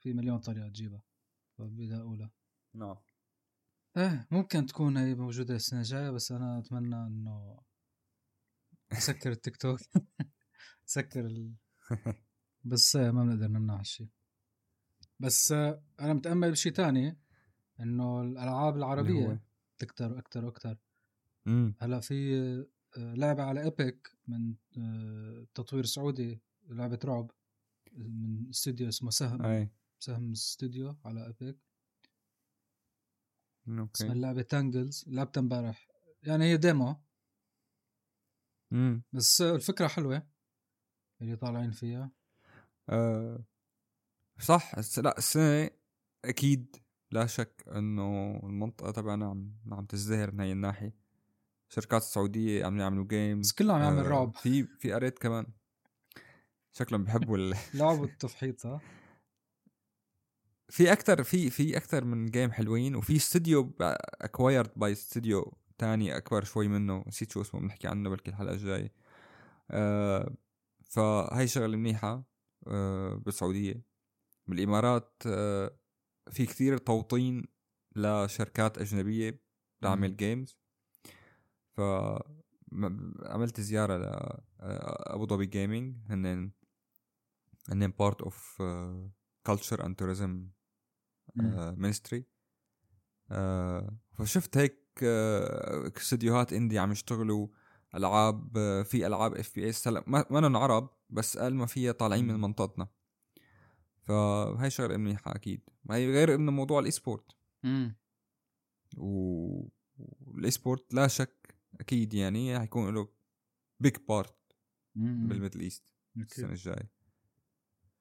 [0.00, 1.02] في مليون طريقة تجيبها
[1.58, 2.30] فبدها أو لا
[2.74, 2.96] نعم.
[3.96, 7.60] إيه ممكن تكون هي موجودة السنة الجاية بس أنا أتمنى إنه
[8.98, 9.80] سكر التيك توك.
[10.84, 11.54] سكر ال...
[12.70, 14.08] بس ما بنقدر نمنع هالشيء
[15.20, 17.18] بس أنا متأمل بشيء تاني.
[17.80, 19.42] إنه الألعاب العربية
[19.78, 20.76] تكتر وأكثر وأكثر
[21.80, 22.34] هلأ في
[22.98, 27.30] آه، لعبة على Epic من آه، تطوير سعودي لعبة رعب
[27.92, 29.42] من استوديو اسمه سهم.
[29.42, 29.70] أي.
[29.98, 31.58] سهم استوديو على Epic
[33.68, 33.90] okay.
[33.94, 35.88] اسمها اللعبة تانجلز لعبتها امبارح.
[36.22, 36.96] يعني هي demo
[38.72, 40.26] امم بس الفكرة حلوة
[41.22, 42.10] اللي طالعين فيها.
[42.88, 43.44] أه
[44.40, 44.74] صح.
[44.98, 45.70] لا السنة
[46.24, 46.76] أكيد
[47.12, 50.94] لا شك أنه المنطقة تبعنا عم عم تزدهر من هي الناحية.
[51.70, 54.36] الشركات السعودية عم يعملوا games بس كله عم يعمل آه رعب.
[54.36, 55.46] في في قريت كمان.
[56.72, 57.54] شكلهم بحبوا ال...
[57.74, 58.80] لعب التفحيط ها
[60.68, 66.44] في أكثر في في أكثر من game حلوين وفي استوديو acquired by استوديو تاني أكبر
[66.44, 67.04] شوي منه.
[67.06, 68.92] نسيت شو اسمه بنحكي عنه بلكي الحلقة الجاية.
[69.70, 70.34] آه
[70.84, 72.24] فهي شغلة منيحة
[72.66, 73.82] آه بالسعودية.
[74.46, 75.22] بالإمارات
[76.30, 77.44] في كثير توطين
[77.96, 79.42] لشركات أجنبية
[79.82, 80.58] تعمل games
[81.76, 81.80] ف
[83.22, 86.52] عملت زيارة لابو ظبي Gaming هن
[87.68, 88.62] هن part of
[89.46, 90.50] culture and tourism
[91.76, 92.26] ministry
[94.12, 95.02] فشفت هيك uh,
[95.96, 97.48] استديوهات indie عم يشتغلوا
[97.94, 102.88] ألعاب uh, في ألعاب FPS هلا ما بعرف بس قال ما فيها طالعين من منطقتنا.
[104.02, 105.70] فهي شغلة منيحة أكيد.
[105.84, 107.36] ما هي غير إنه موضوع ال e-sport
[108.96, 109.70] و
[110.26, 113.08] وال e-sport لا شك أكيد يعني حيكون له
[113.80, 114.36] big part
[114.94, 116.90] بال Middle East السنة الجاية.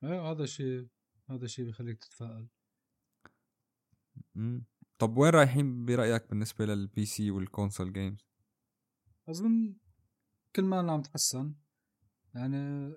[0.04, 0.88] إيه هذا شيء
[1.30, 2.48] هذا شيء بيخليك تتفائل.
[4.36, 4.66] مم.
[4.98, 8.28] طب وين رايحين برأيك بالنسبة لل PC وال console games
[9.30, 9.76] أظن
[10.56, 11.56] كل ما عم تحسن.
[12.36, 12.94] يعني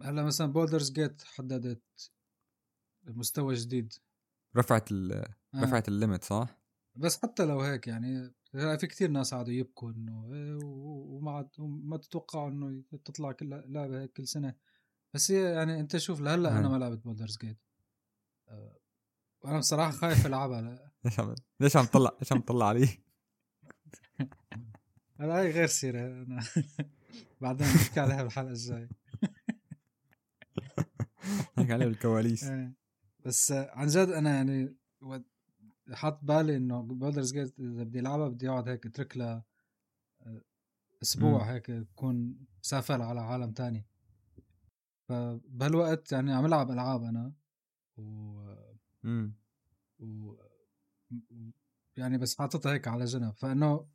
[0.00, 2.10] هلا مثلا Baldur's Gate حددت
[3.04, 3.94] مستوى جديد
[4.56, 5.62] رفعت ال آه.
[5.62, 6.58] رفعت ال limit صح؟
[6.96, 12.48] بس حتى لو هيك يعني في كثير ناس قعدوا يبكوا إنه إيه وما ما تتوقعوا
[12.50, 14.54] إنه تطلع كل لعبة هيك كل سنة
[15.14, 17.58] بس هي يعني أنت شوف لهلأ أنا ما لعبت Baldur's Gate
[19.40, 22.88] وأنا بصراحة خايف ألعبها ليش عم ليش عم تطلع ليش عم تطلع علي؟
[25.20, 26.44] هلا هي غير سيرة أنا
[27.40, 28.88] بعدين نحكي عليها بالحلقة الجاية
[31.58, 32.74] نحكي عليها بالكواليس إيه.
[33.24, 34.76] بس عن جد أنا يعني
[35.92, 39.44] حاط بالي إنه بولدرز جيت إذا بدي ألعبها بدي أقعد هيك أترك لها
[40.22, 40.42] آه،
[41.02, 41.48] أسبوع م.
[41.48, 43.86] هيك اكون سافر على عالم تاني
[45.08, 47.32] فبهالوقت يعني عم ألعب ألعاب أنا
[47.96, 48.02] و.
[49.98, 50.34] و...
[51.96, 53.88] يعني بس حاططها هيك على جنب فإنه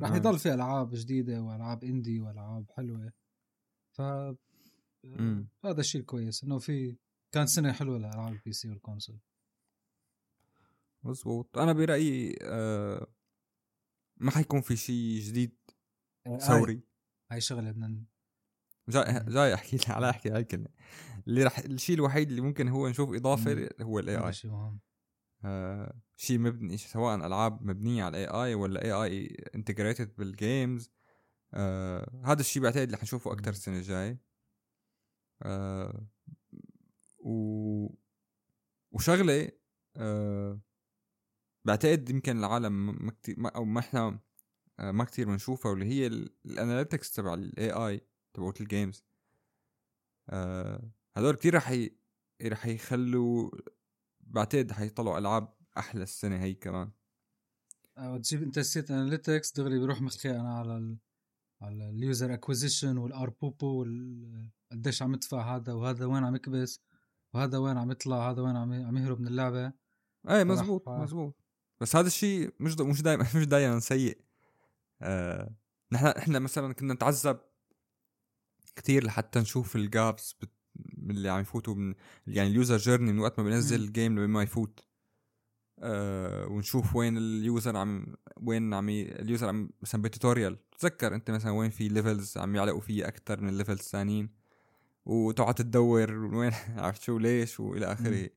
[0.00, 3.12] راح يضل في ألعاب جديدة وألعاب indie وألعاب حلوة
[3.90, 4.02] ف
[5.64, 6.96] هذا الشيء الكويس إنه في
[7.32, 9.18] كانت سنة حلوة لالعاب ال PC وال console.
[11.02, 11.58] مزبوط.
[11.58, 13.06] أنا برأيي آه
[14.16, 15.56] ما حيكون في شيء جديد
[16.26, 16.80] آه، ثوري.
[17.30, 18.04] هاي شغلة بدنا
[18.88, 20.68] جاي جاي أحكي على أحكي هاي الكلمة
[21.28, 24.80] اللي رح الشيء الوحيد اللي ممكن هو نشوف إضافة هو ال AI شيء مهم.
[25.44, 30.90] آه شيء مبني سواء ألعاب مبنية على ال AI ولا AI integrated بال games
[31.54, 34.29] آه هذا الشيء بعتقد اللي حنشوفه أكثر السنة الجاية.
[35.42, 36.06] آه
[37.18, 37.88] و
[38.92, 39.52] وشغلة
[39.96, 40.60] آه
[41.64, 44.20] بعتقد يمكن العالم ما كتير ما أو ما إحنا
[44.78, 46.06] آه، ما كتير بنشوفها واللي هي
[46.46, 48.00] ال analytics تبع ال AI
[48.34, 49.04] تبعت ال games
[50.28, 51.96] آه هدول كتير رح ي...
[52.42, 53.50] رح يخلوا
[54.20, 56.90] بعتقد حيطلعوا ألعاب أحلى السنة هي كمان.
[57.98, 60.98] أو تجيب أنت نسيت analytics دغري بيروح مخي أنا على ال...
[61.62, 63.84] على ال user acquisition وال ARPPU
[64.72, 66.80] قديش عم يدفع هذا وهذا وين عم يكبس
[67.34, 69.72] وهذا وين عم يطلع هذا وين عم عم يهرب من اللعبة.
[70.28, 71.36] إيه مزبوط مزبوط.
[71.80, 74.20] بس هذا الشيء مش مش دائما مش دائما سيء.
[75.02, 75.54] آه
[75.92, 77.40] نحن إحنا مثلا كنا نتعذب
[78.76, 80.36] كثير لحتى نشوف ال gaps
[80.96, 81.94] من اللي عم يفوتوا من
[82.26, 84.80] يعني ال user journey من وقت ما بينزل ال game لما ما يفوت.
[85.78, 89.02] آه ونشوف وين ال user عم وين عم ي...
[89.02, 93.08] ال user عم مثلا بال tutorial تذكر أنت مثلا وين في levels عم يعلقوا فيه
[93.08, 94.39] أكثر من ال levels الثانيين
[95.04, 96.52] وتقعد تدور وين
[96.84, 98.30] عرفت شو ليش وإلى آخره.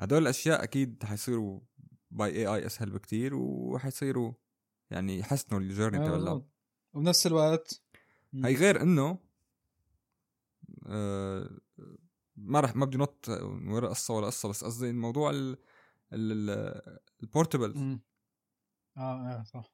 [0.00, 1.60] هدول الأشياء أكيد حيصيروا
[2.10, 4.32] by AI أسهل بكتير وحيصيروا
[4.90, 6.46] يعني يحسنوا ال journey تبع اللعب
[6.94, 7.82] وبنفس الوقت.
[8.34, 9.18] هي غير إنه
[10.86, 11.50] آه
[12.36, 13.28] ما رح ما بدي نط
[13.68, 15.58] ورا قصه ولا قصة بس قصدي الموضوع ال
[16.12, 16.50] ال
[17.22, 17.98] ال portable.
[18.96, 19.72] آه آه صح.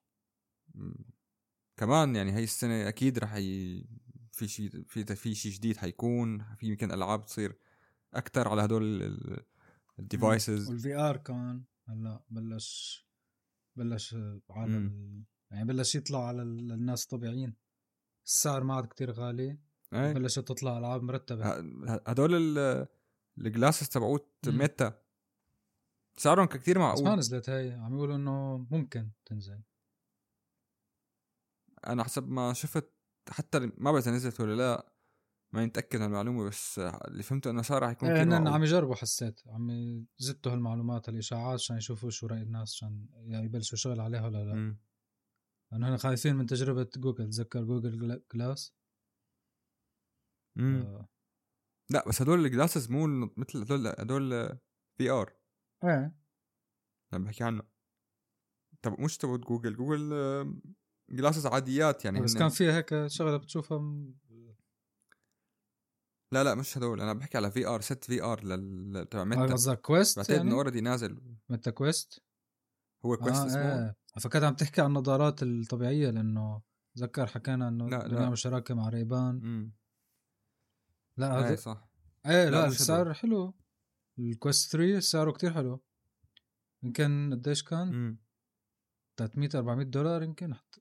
[1.76, 3.86] كمان يعني هي السنة أكيد رح ي...
[4.36, 7.58] في شيء في في شيء جديد حيكون في يمكن ألعاب تصير
[8.14, 9.02] أكثر على هدول
[9.98, 13.06] ال devices وال VR كمان هلا بلش
[13.76, 14.14] بلش
[14.50, 14.86] عالم.
[14.86, 17.56] ال- يعني بلش يطلع على ال- الناس الطبيعيين
[18.26, 19.58] السعر ما عاد كتير غالي
[19.92, 20.12] إيه.
[20.12, 21.44] بلشت تطلع ألعاب مرتبة.
[22.06, 22.86] هدول ال-
[23.38, 24.34] ال glasses تبعوت.
[24.46, 25.02] Meta.
[26.16, 29.62] سعرهم كتير بس ما معقول نزلت هي عم يقولوا إنه ممكن تنزل.
[31.86, 32.95] أنا حسب ما شفت
[33.30, 34.92] حتى ما بعرف نزلت ولا لا
[35.52, 38.94] ما متأكد من المعلومة بس اللي فهمته إنه سعرها حيكون إيه كتير هن عم يجربوا
[38.94, 39.70] حسيت عم
[40.20, 44.76] يزتوا هالمعلومات الإشاعات عشان يشوفوا شو رأي الناس عشان يبلشوا شغل عليها ولا لا.
[45.72, 47.30] لأنه هن خايفين من تجربة جوجل.
[47.30, 48.74] تذكر Google gla- glass؟
[50.56, 50.82] مم.
[50.82, 51.08] آه.
[51.90, 54.58] لا بس هدول ال glasses مو مثل هدول هدول
[54.98, 55.32] VR.
[55.84, 56.16] إيه.
[57.12, 57.62] عم بحكي عنه.
[58.82, 60.12] طب مش تبعت Google؟ Google
[61.10, 64.14] glasses عاديات يعني بس كان فيها هيك شغلة بتشوفها م-
[66.32, 67.00] لا لا مش هدول.
[67.00, 70.54] أنا بحكي على VR set VR لل تبع آه، Meta قصدك Quest بعتقد يعني؟ إنه
[70.56, 71.20] already نازل.
[71.48, 72.22] Meta Quest
[73.04, 73.84] هو Quest آه اسمه.
[73.86, 73.96] إيه.
[74.20, 76.62] فكنت عم تحكي عن النظارات الطبيعية لأنه
[76.96, 78.34] تذكر حكينا إنه لا، لا.
[78.34, 79.70] شراكه مع Ray-Ban
[81.16, 81.88] لا إيه هذا صح.
[82.26, 83.54] إيه لا، لا, السعر حلو.
[84.18, 85.82] الكويست 3 سعره كتير حلو.
[86.82, 88.18] يمكن قديش كان؟ امم
[89.16, 90.54] 300 400 دولار يمكن.
[90.54, 90.80] حتى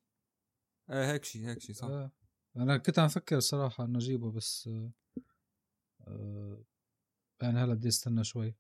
[0.89, 2.12] إيه هيك شيء هيك شيء صح آه.
[2.58, 4.91] أنا كنت عم فكر صراحة إنه أجيبه بس آه.
[6.08, 6.63] آه.
[7.41, 8.56] يعني هلا بدي استنى شوي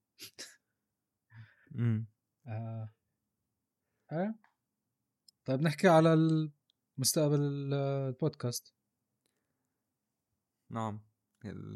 [1.75, 2.05] امم
[2.47, 2.93] آه.
[4.11, 4.35] آه.
[5.45, 6.15] طيب نحكي على
[6.97, 7.73] مستقبل ال-
[8.09, 8.73] البودكاست
[10.71, 11.01] نعم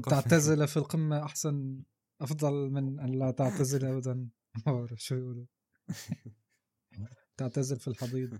[0.09, 1.83] تعتزل في القمة أحسن
[2.21, 4.29] أفضل من أن لا تعتزل أبدا.
[4.67, 5.45] ما بعرف شو يقولوا.
[7.37, 8.39] تعتزل في الحضيض.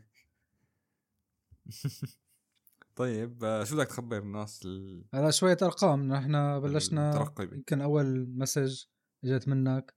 [2.96, 6.08] طيب آه، شو بدك تخبر الناس ال- هلا شوية أرقام.
[6.14, 8.84] نحن بلشنا يمكن أول مسج
[9.24, 9.96] إجت منك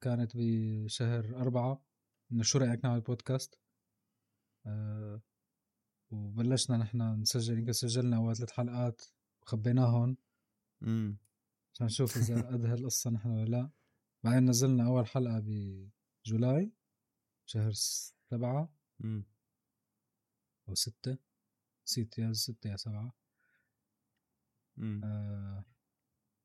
[0.00, 1.82] كانت بشهر أربعة
[2.32, 3.60] إنه شو رأيك نعمل بودكاست
[4.66, 5.20] أه
[6.10, 9.02] وبلشنا نحن نسجل يمكن سجلنا أول ثلاث حلقات
[9.42, 10.16] وخبيناهم
[10.82, 11.18] امم
[11.74, 13.70] عشان نشوف إذا قد هالقصه نحن ولا لا.
[14.24, 16.72] بعدين نزلنا أول حلقة بجولاي
[17.46, 18.74] شهر سبعة.
[19.04, 19.24] امم
[20.68, 21.18] أو ستة.
[21.86, 23.12] نسيت يا ستة يا سبعة.
[24.78, 25.64] امم آه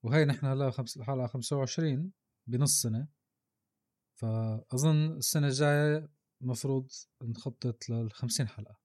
[0.04, 2.12] وهي نحن هلا خمس حلقة خمسة وعشرين
[2.48, 3.08] بنص سنة.
[4.16, 6.10] فأظن السنة الجاية
[6.42, 6.92] المفروض
[7.24, 8.80] نخطط للخمسين حلقة.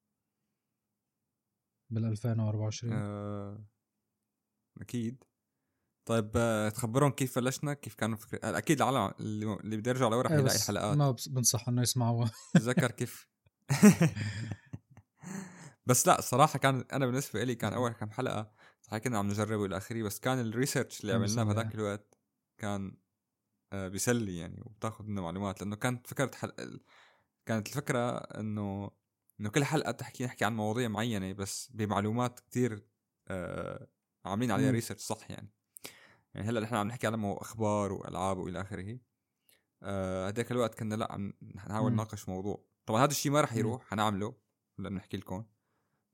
[1.91, 3.65] بال 2024 آه،
[4.81, 5.25] أكيد.
[6.09, 10.37] طيب آه، تخبرهم كيف بلشنا كيف كانوا هلا أكيد العالم اللي, بده يرجع لورا إيه
[10.37, 13.29] حيلاقي بس حلقات ما بنصح إنه يسمعوها تذكر كيف؟
[15.87, 19.65] بس لا الصراحة كان أنا بالنسبة لي كان أول كم حلقة صحيح كنا عم نجرب
[19.65, 22.19] إلى آخره بس كان الريسيرش اللي عملناه بهذاك الوقت
[22.59, 22.97] كان
[23.73, 26.81] آه، بيسلي يعني وبتاخذ منه معلومات لأنه كانت فكرة حل...
[27.47, 28.91] كانت الفكرة إنه
[29.41, 32.87] إنه كل حلقة تحكي نحكي عن مواضيع معينة بس بمعلومات كتير
[33.29, 33.89] آه
[34.25, 34.71] عاملين عليها.
[34.71, 35.58] research صح يعني.
[36.35, 38.99] يعني هلأ نحن عم نحكي على أخبار وألعاب وإلى آخره
[39.83, 41.93] آه، هداك الوقت كنا لأ عم نحاول.
[41.93, 43.53] نناقش موضوع طبعا هذا الشيء ما رح.
[43.53, 44.35] يروح حنعمله
[44.79, 45.45] هلا بنحكي لكم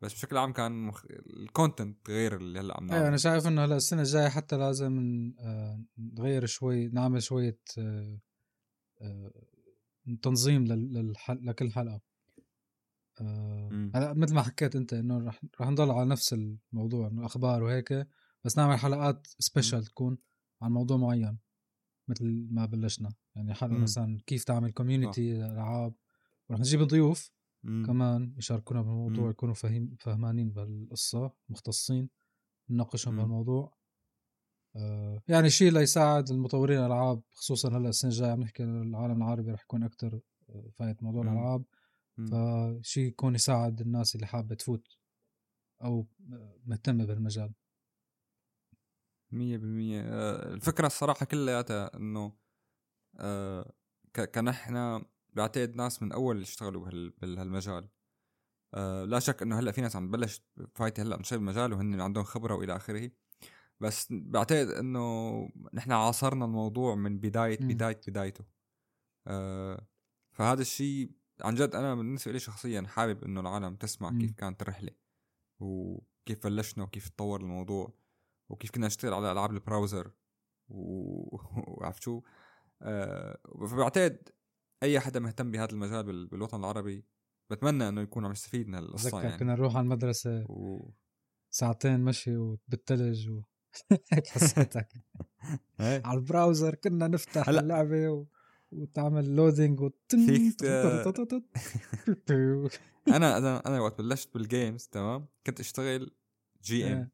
[0.00, 1.04] بس بشكل عام كان مخ...
[1.10, 4.56] ال content غير اللي هلأ عم إيه أنا نعمله شايف إنه هلأ السنة الجاية حتى
[4.56, 8.18] لازم آه، نغير شوي نعمل شوية آه،
[9.00, 9.32] آه،
[10.22, 11.46] تنظيم لل- للحل...
[11.46, 12.00] لكل حلقة
[13.20, 13.90] آه،.
[13.94, 18.06] هلأ مثل ما حكيت أنت إنه رح رح نضل على نفس الموضوع إنه أخبار وهيك
[18.44, 20.18] بس نعمل حلقات special تكون
[20.62, 21.38] عن موضوع معين
[22.08, 23.78] مثل ما بلشنا يعني حلقة.
[23.78, 25.94] مثلا كيف تعمل community العاب
[26.48, 27.32] ورح نجيب ضيوف.
[27.62, 29.30] كمان يشاركونا بالموضوع مم.
[29.30, 32.10] يكونوا فاهم فهمانين بالقصة مختصين
[32.70, 33.16] نناقشهم.
[33.16, 33.76] بالموضوع
[34.76, 39.62] آه يعني شيء ليساعد المطورين الألعاب خصوصا هلأ السنة الجاية عم نحكي العالم العربي رح
[39.62, 40.20] يكون أكثر
[40.72, 41.28] فايت موضوع مم.
[41.28, 41.64] الألعاب.
[42.16, 44.88] فشيء يكون يساعد الناس اللي حابة تفوت
[45.82, 46.06] أو
[46.66, 47.52] مهتمة بالمجال
[49.34, 50.00] مية بالمية.
[50.02, 52.32] آه، الفكرة الصراحة كلياتها إنه
[53.16, 53.72] آه،
[54.34, 57.88] كنحنا بعتقد ناس من أول اللي اشتغلوا بهال- بهالمجال.
[58.74, 60.42] آه، لا شك إنه هلأ في ناس عم تبلش
[60.74, 63.10] فايتة هلأ من شغل المجال وهن عندهم خبرة وإلى آخره.
[63.80, 67.68] بس بعتقد إنه نحن عاصرنا الموضوع من بداية مم.
[67.68, 68.44] بداية بدايته.
[69.26, 69.86] آه
[70.32, 71.10] فهذا الشيء
[71.40, 74.10] عن جد أنا بالنسبة لي شخصيا حابب إنه العالم تسمع.
[74.18, 74.90] كيف كانت الرحلة
[75.60, 77.92] وكيف بلشنا وكيف تطور الموضوع.
[78.48, 80.10] وكيف كنا نشتغل على ألعاب البراوزر
[80.68, 81.36] و-
[81.80, 82.22] وعرفت شو
[82.82, 83.38] آه
[83.70, 84.28] فبعتقد
[84.82, 87.06] أي حدا مهتم بهذا المجال بال- بالوطن العربي
[87.50, 89.38] بتمنى إنه يكون عم يستفيد من القصة بتذكر يعني.
[89.38, 90.90] كنا نروح على المدرسة و...
[91.50, 93.42] ساعتين مشي وبالثلج و
[94.12, 94.88] هيك حسيتك.
[95.80, 96.02] إيه.
[96.04, 98.26] على ال browser كنا نفتح هلا- اللعبة و...
[98.72, 100.64] وتعمل loading وتن فيك ت-
[103.08, 106.14] أنا أنا أنا وقت بلشت بال games تمام؟ كنت أشتغل
[106.62, 107.10] GM.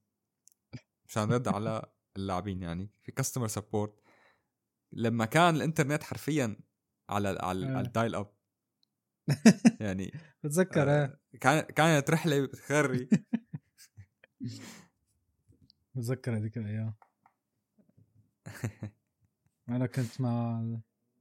[1.10, 4.00] مشان رد على اللاعبين يعني في customer support
[4.92, 6.56] لما كان الإنترنت حرفيا
[7.08, 7.76] على على, آه.
[7.76, 8.34] على ال dial up
[9.80, 10.12] يعني
[10.44, 13.08] بتذكر آه، إيه كان كانت رحلة بتخري
[15.94, 16.94] بتذكر هذيك الأيام.
[19.68, 20.56] أنا كنت مع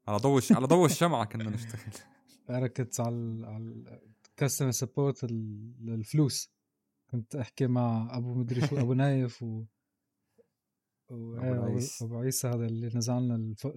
[0.07, 1.93] على ضوء على ضوء الشمعة كنا نشتغل.
[2.49, 5.23] أنا كنت على على الكاستمر سبورت
[5.79, 6.53] للفلوس.
[7.11, 9.65] كنت أحكي مع أبو مدري شو أبو نايف و
[11.11, 13.67] أبو عيسى هذا اللي نزلنا الف...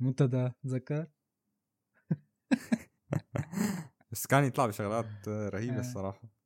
[0.00, 1.06] المنتدى تذكر
[4.12, 5.80] بس كان يطلع بشغلات رهيبة آه.
[5.80, 6.36] الصراحة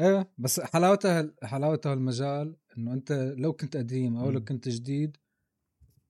[0.00, 4.44] إيه بس حلاوتها حلاوتها المجال إنه أنت لو كنت قديم أو لو.
[4.44, 5.16] كنت جديد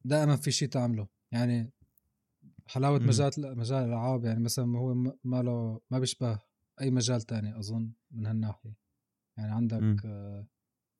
[0.04, 1.72] دائما في شيء تعمله يعني
[2.66, 2.98] حلاوة.
[2.98, 4.94] مجال مجال الألعاب يعني مثلا هو
[5.24, 6.38] ما له ما بيشبه
[6.80, 8.74] أي مجال تاني أظن من هالناحية
[9.38, 10.04] يعني عندك.
[10.04, 10.46] آه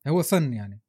[0.07, 0.81] هو فن يعني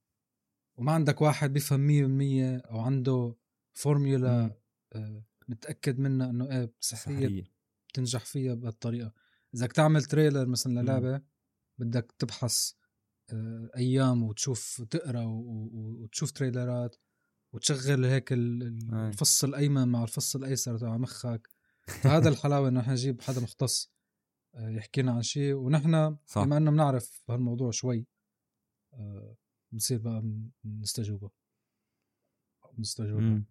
[0.77, 3.37] وما عندك واحد بيفهم مية بالمية أو عنده
[3.73, 4.57] فورميولا.
[4.93, 7.45] آه متأكد منها إنه إيه سحريه سحريه
[7.89, 9.13] بتنجح فيها بهالطريقة
[9.55, 10.81] إذا بدك تعمل تريلر مثلا.
[10.81, 11.23] للعبة
[11.79, 12.73] بدك تبحث
[13.33, 16.97] آه، أيام وتشوف تقرأ وتشوف تريلرات
[17.53, 18.33] وتشغل هيك.
[18.33, 21.49] الفص الأيمن مع الفص الأيسر تبع مخك
[21.87, 23.93] فهذا الحلاوة إنه إحنا نجيب حدا مختص
[24.55, 26.17] آه، يحكي لنا عن شيء ونحن.
[26.37, 28.07] بما إنه بنعرف هالموضوع شوي
[29.73, 30.25] بنصير بقى
[30.65, 31.31] نستجوبه
[32.79, 33.43] نستجوبه.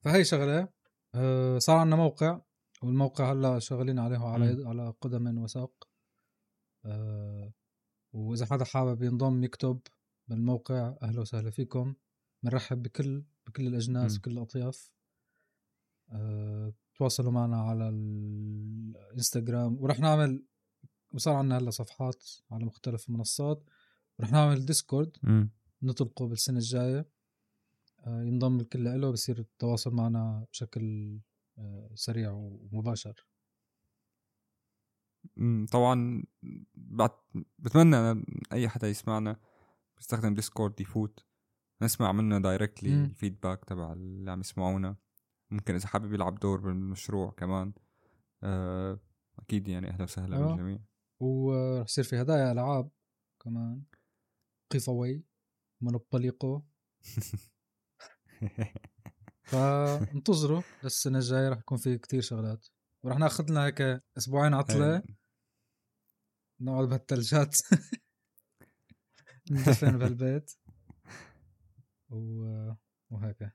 [0.00, 0.68] فهي شغلة
[1.14, 2.40] آه، صار عندنا موقع
[2.82, 4.68] والموقع هلأ شغالين عليه على مم.
[4.68, 5.88] على قدم وساق.
[6.84, 7.52] آه،
[8.12, 9.80] وإذا حدا حابب ينضم يكتب
[10.28, 11.94] بالموقع أهلا وسهلا فيكم.
[12.42, 14.18] بنرحب بكل بكل الأجناس.
[14.18, 14.92] وكل الأطياف.
[16.12, 19.82] آه، تواصلوا معنا على الإنستغرام.
[19.82, 20.44] ورح نعمل
[21.14, 23.64] وصار عندنا هلأ صفحات على مختلف المنصات.
[24.18, 25.50] ورح نعمل Discord مم.
[25.82, 27.08] نطلقه بالسنة الجاية.
[28.06, 31.18] آه، ينضم الكل له بصير التواصل معنا بشكل
[31.58, 33.26] آه، سريع ومباشر.
[35.72, 36.24] طبعا
[36.74, 37.10] بعد
[37.58, 39.40] بتمنى أنا أي حدا يسمعنا
[39.96, 41.26] بيستخدم Discord يفوت.
[41.82, 43.04] نسمع منه directly.
[43.04, 44.96] ال feedback تبع اللي عم يسمعونا.
[45.50, 47.72] ممكن إذا حابب يلعب دور بالمشروع كمان.
[48.42, 49.00] آه،
[49.38, 50.46] أكيد يعني أهلا وسهلا.
[50.46, 50.78] بالجميع.
[51.20, 52.90] ورح يصير في هدايا ألعاب
[53.40, 53.82] كمان.
[54.70, 55.24] قيف اواي
[55.80, 56.62] مونوبوليقو
[59.50, 62.66] فانتظروا للسنه الجاية رح يكون في كتير شغلات.
[63.02, 63.80] ورح ناخذ لنا هيك
[64.18, 65.02] أسبوعين عطلة.
[66.60, 67.56] نقعد بهالثلجات
[69.50, 70.52] ندفن بهالبيت.
[72.10, 72.72] و...
[73.10, 73.52] وهيك.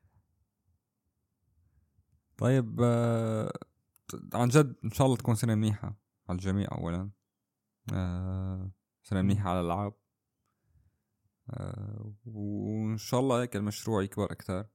[2.38, 3.53] طيب آه،
[4.34, 5.99] عن جد إن شاء الله تكون سنة منيحة
[6.30, 7.12] على الجميع اولا.
[7.93, 8.72] آه،
[9.03, 10.01] سنة منيحة على الالعاب
[12.26, 14.68] وإن شاء الله هيك المشروع يكبر أكثر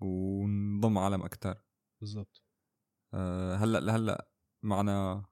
[0.00, 1.62] ونضم عالم أكثر
[2.00, 2.42] بالضبط.
[3.14, 4.28] آه، هلأ لهلأ
[4.62, 5.24] معنا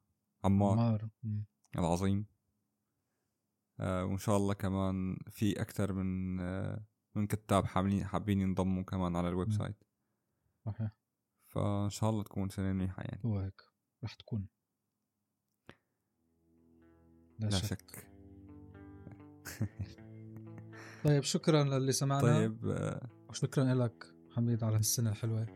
[0.44, 1.08] عمار عمار.
[1.78, 2.26] العظيم.
[3.80, 9.16] آه، وإن شاء الله كمان في أكثر من آه، من كتاب حابين حابين ينضموا كمان
[9.16, 9.52] على ال web.
[9.52, 9.84] site.
[10.66, 10.90] صحيح.
[11.48, 13.20] فإن شاء الله تكون سنة منيحه يعني.
[13.24, 13.62] هو هيك
[14.04, 14.48] رح تكون.
[17.38, 17.66] لا, لا شك.
[17.66, 18.08] شك.
[21.04, 22.22] طيب شكرا للي سمعنا.
[22.22, 25.46] طيب آه، وشكرا لك حميد على هالسنه الحلوة.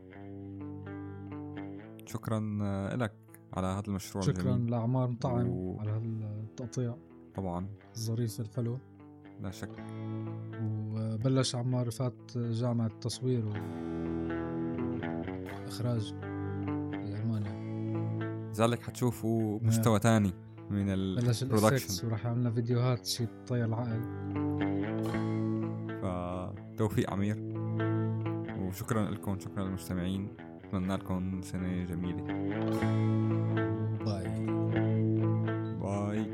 [2.07, 3.15] شكرا آه، لك
[3.53, 4.71] على هذا المشروع شكرا الجميل.
[4.71, 6.97] لعمار مطعم و- على هالتقطيع.
[7.35, 7.69] طبعا.
[7.97, 8.79] الظريف الحلو.
[9.43, 9.71] لا شك.
[10.63, 13.47] وبلش عمار فات جامعة تصوير
[15.65, 16.15] وإخراج
[16.93, 17.67] بألمانيا
[18.53, 20.33] لذلك حتشوفوا مستوى تاني
[20.71, 20.87] من
[21.17, 24.01] بلش البرودكشن وراح يعمل لنا فيديوهات شي تطير العقل.
[26.07, 27.37] فتوفيق عمير.
[28.59, 30.29] وشكرا لكم شكرا للمستمعين.
[30.65, 32.23] اتمنى لكم سنة جميلة.
[34.05, 34.47] باي.
[35.81, 36.27] باي.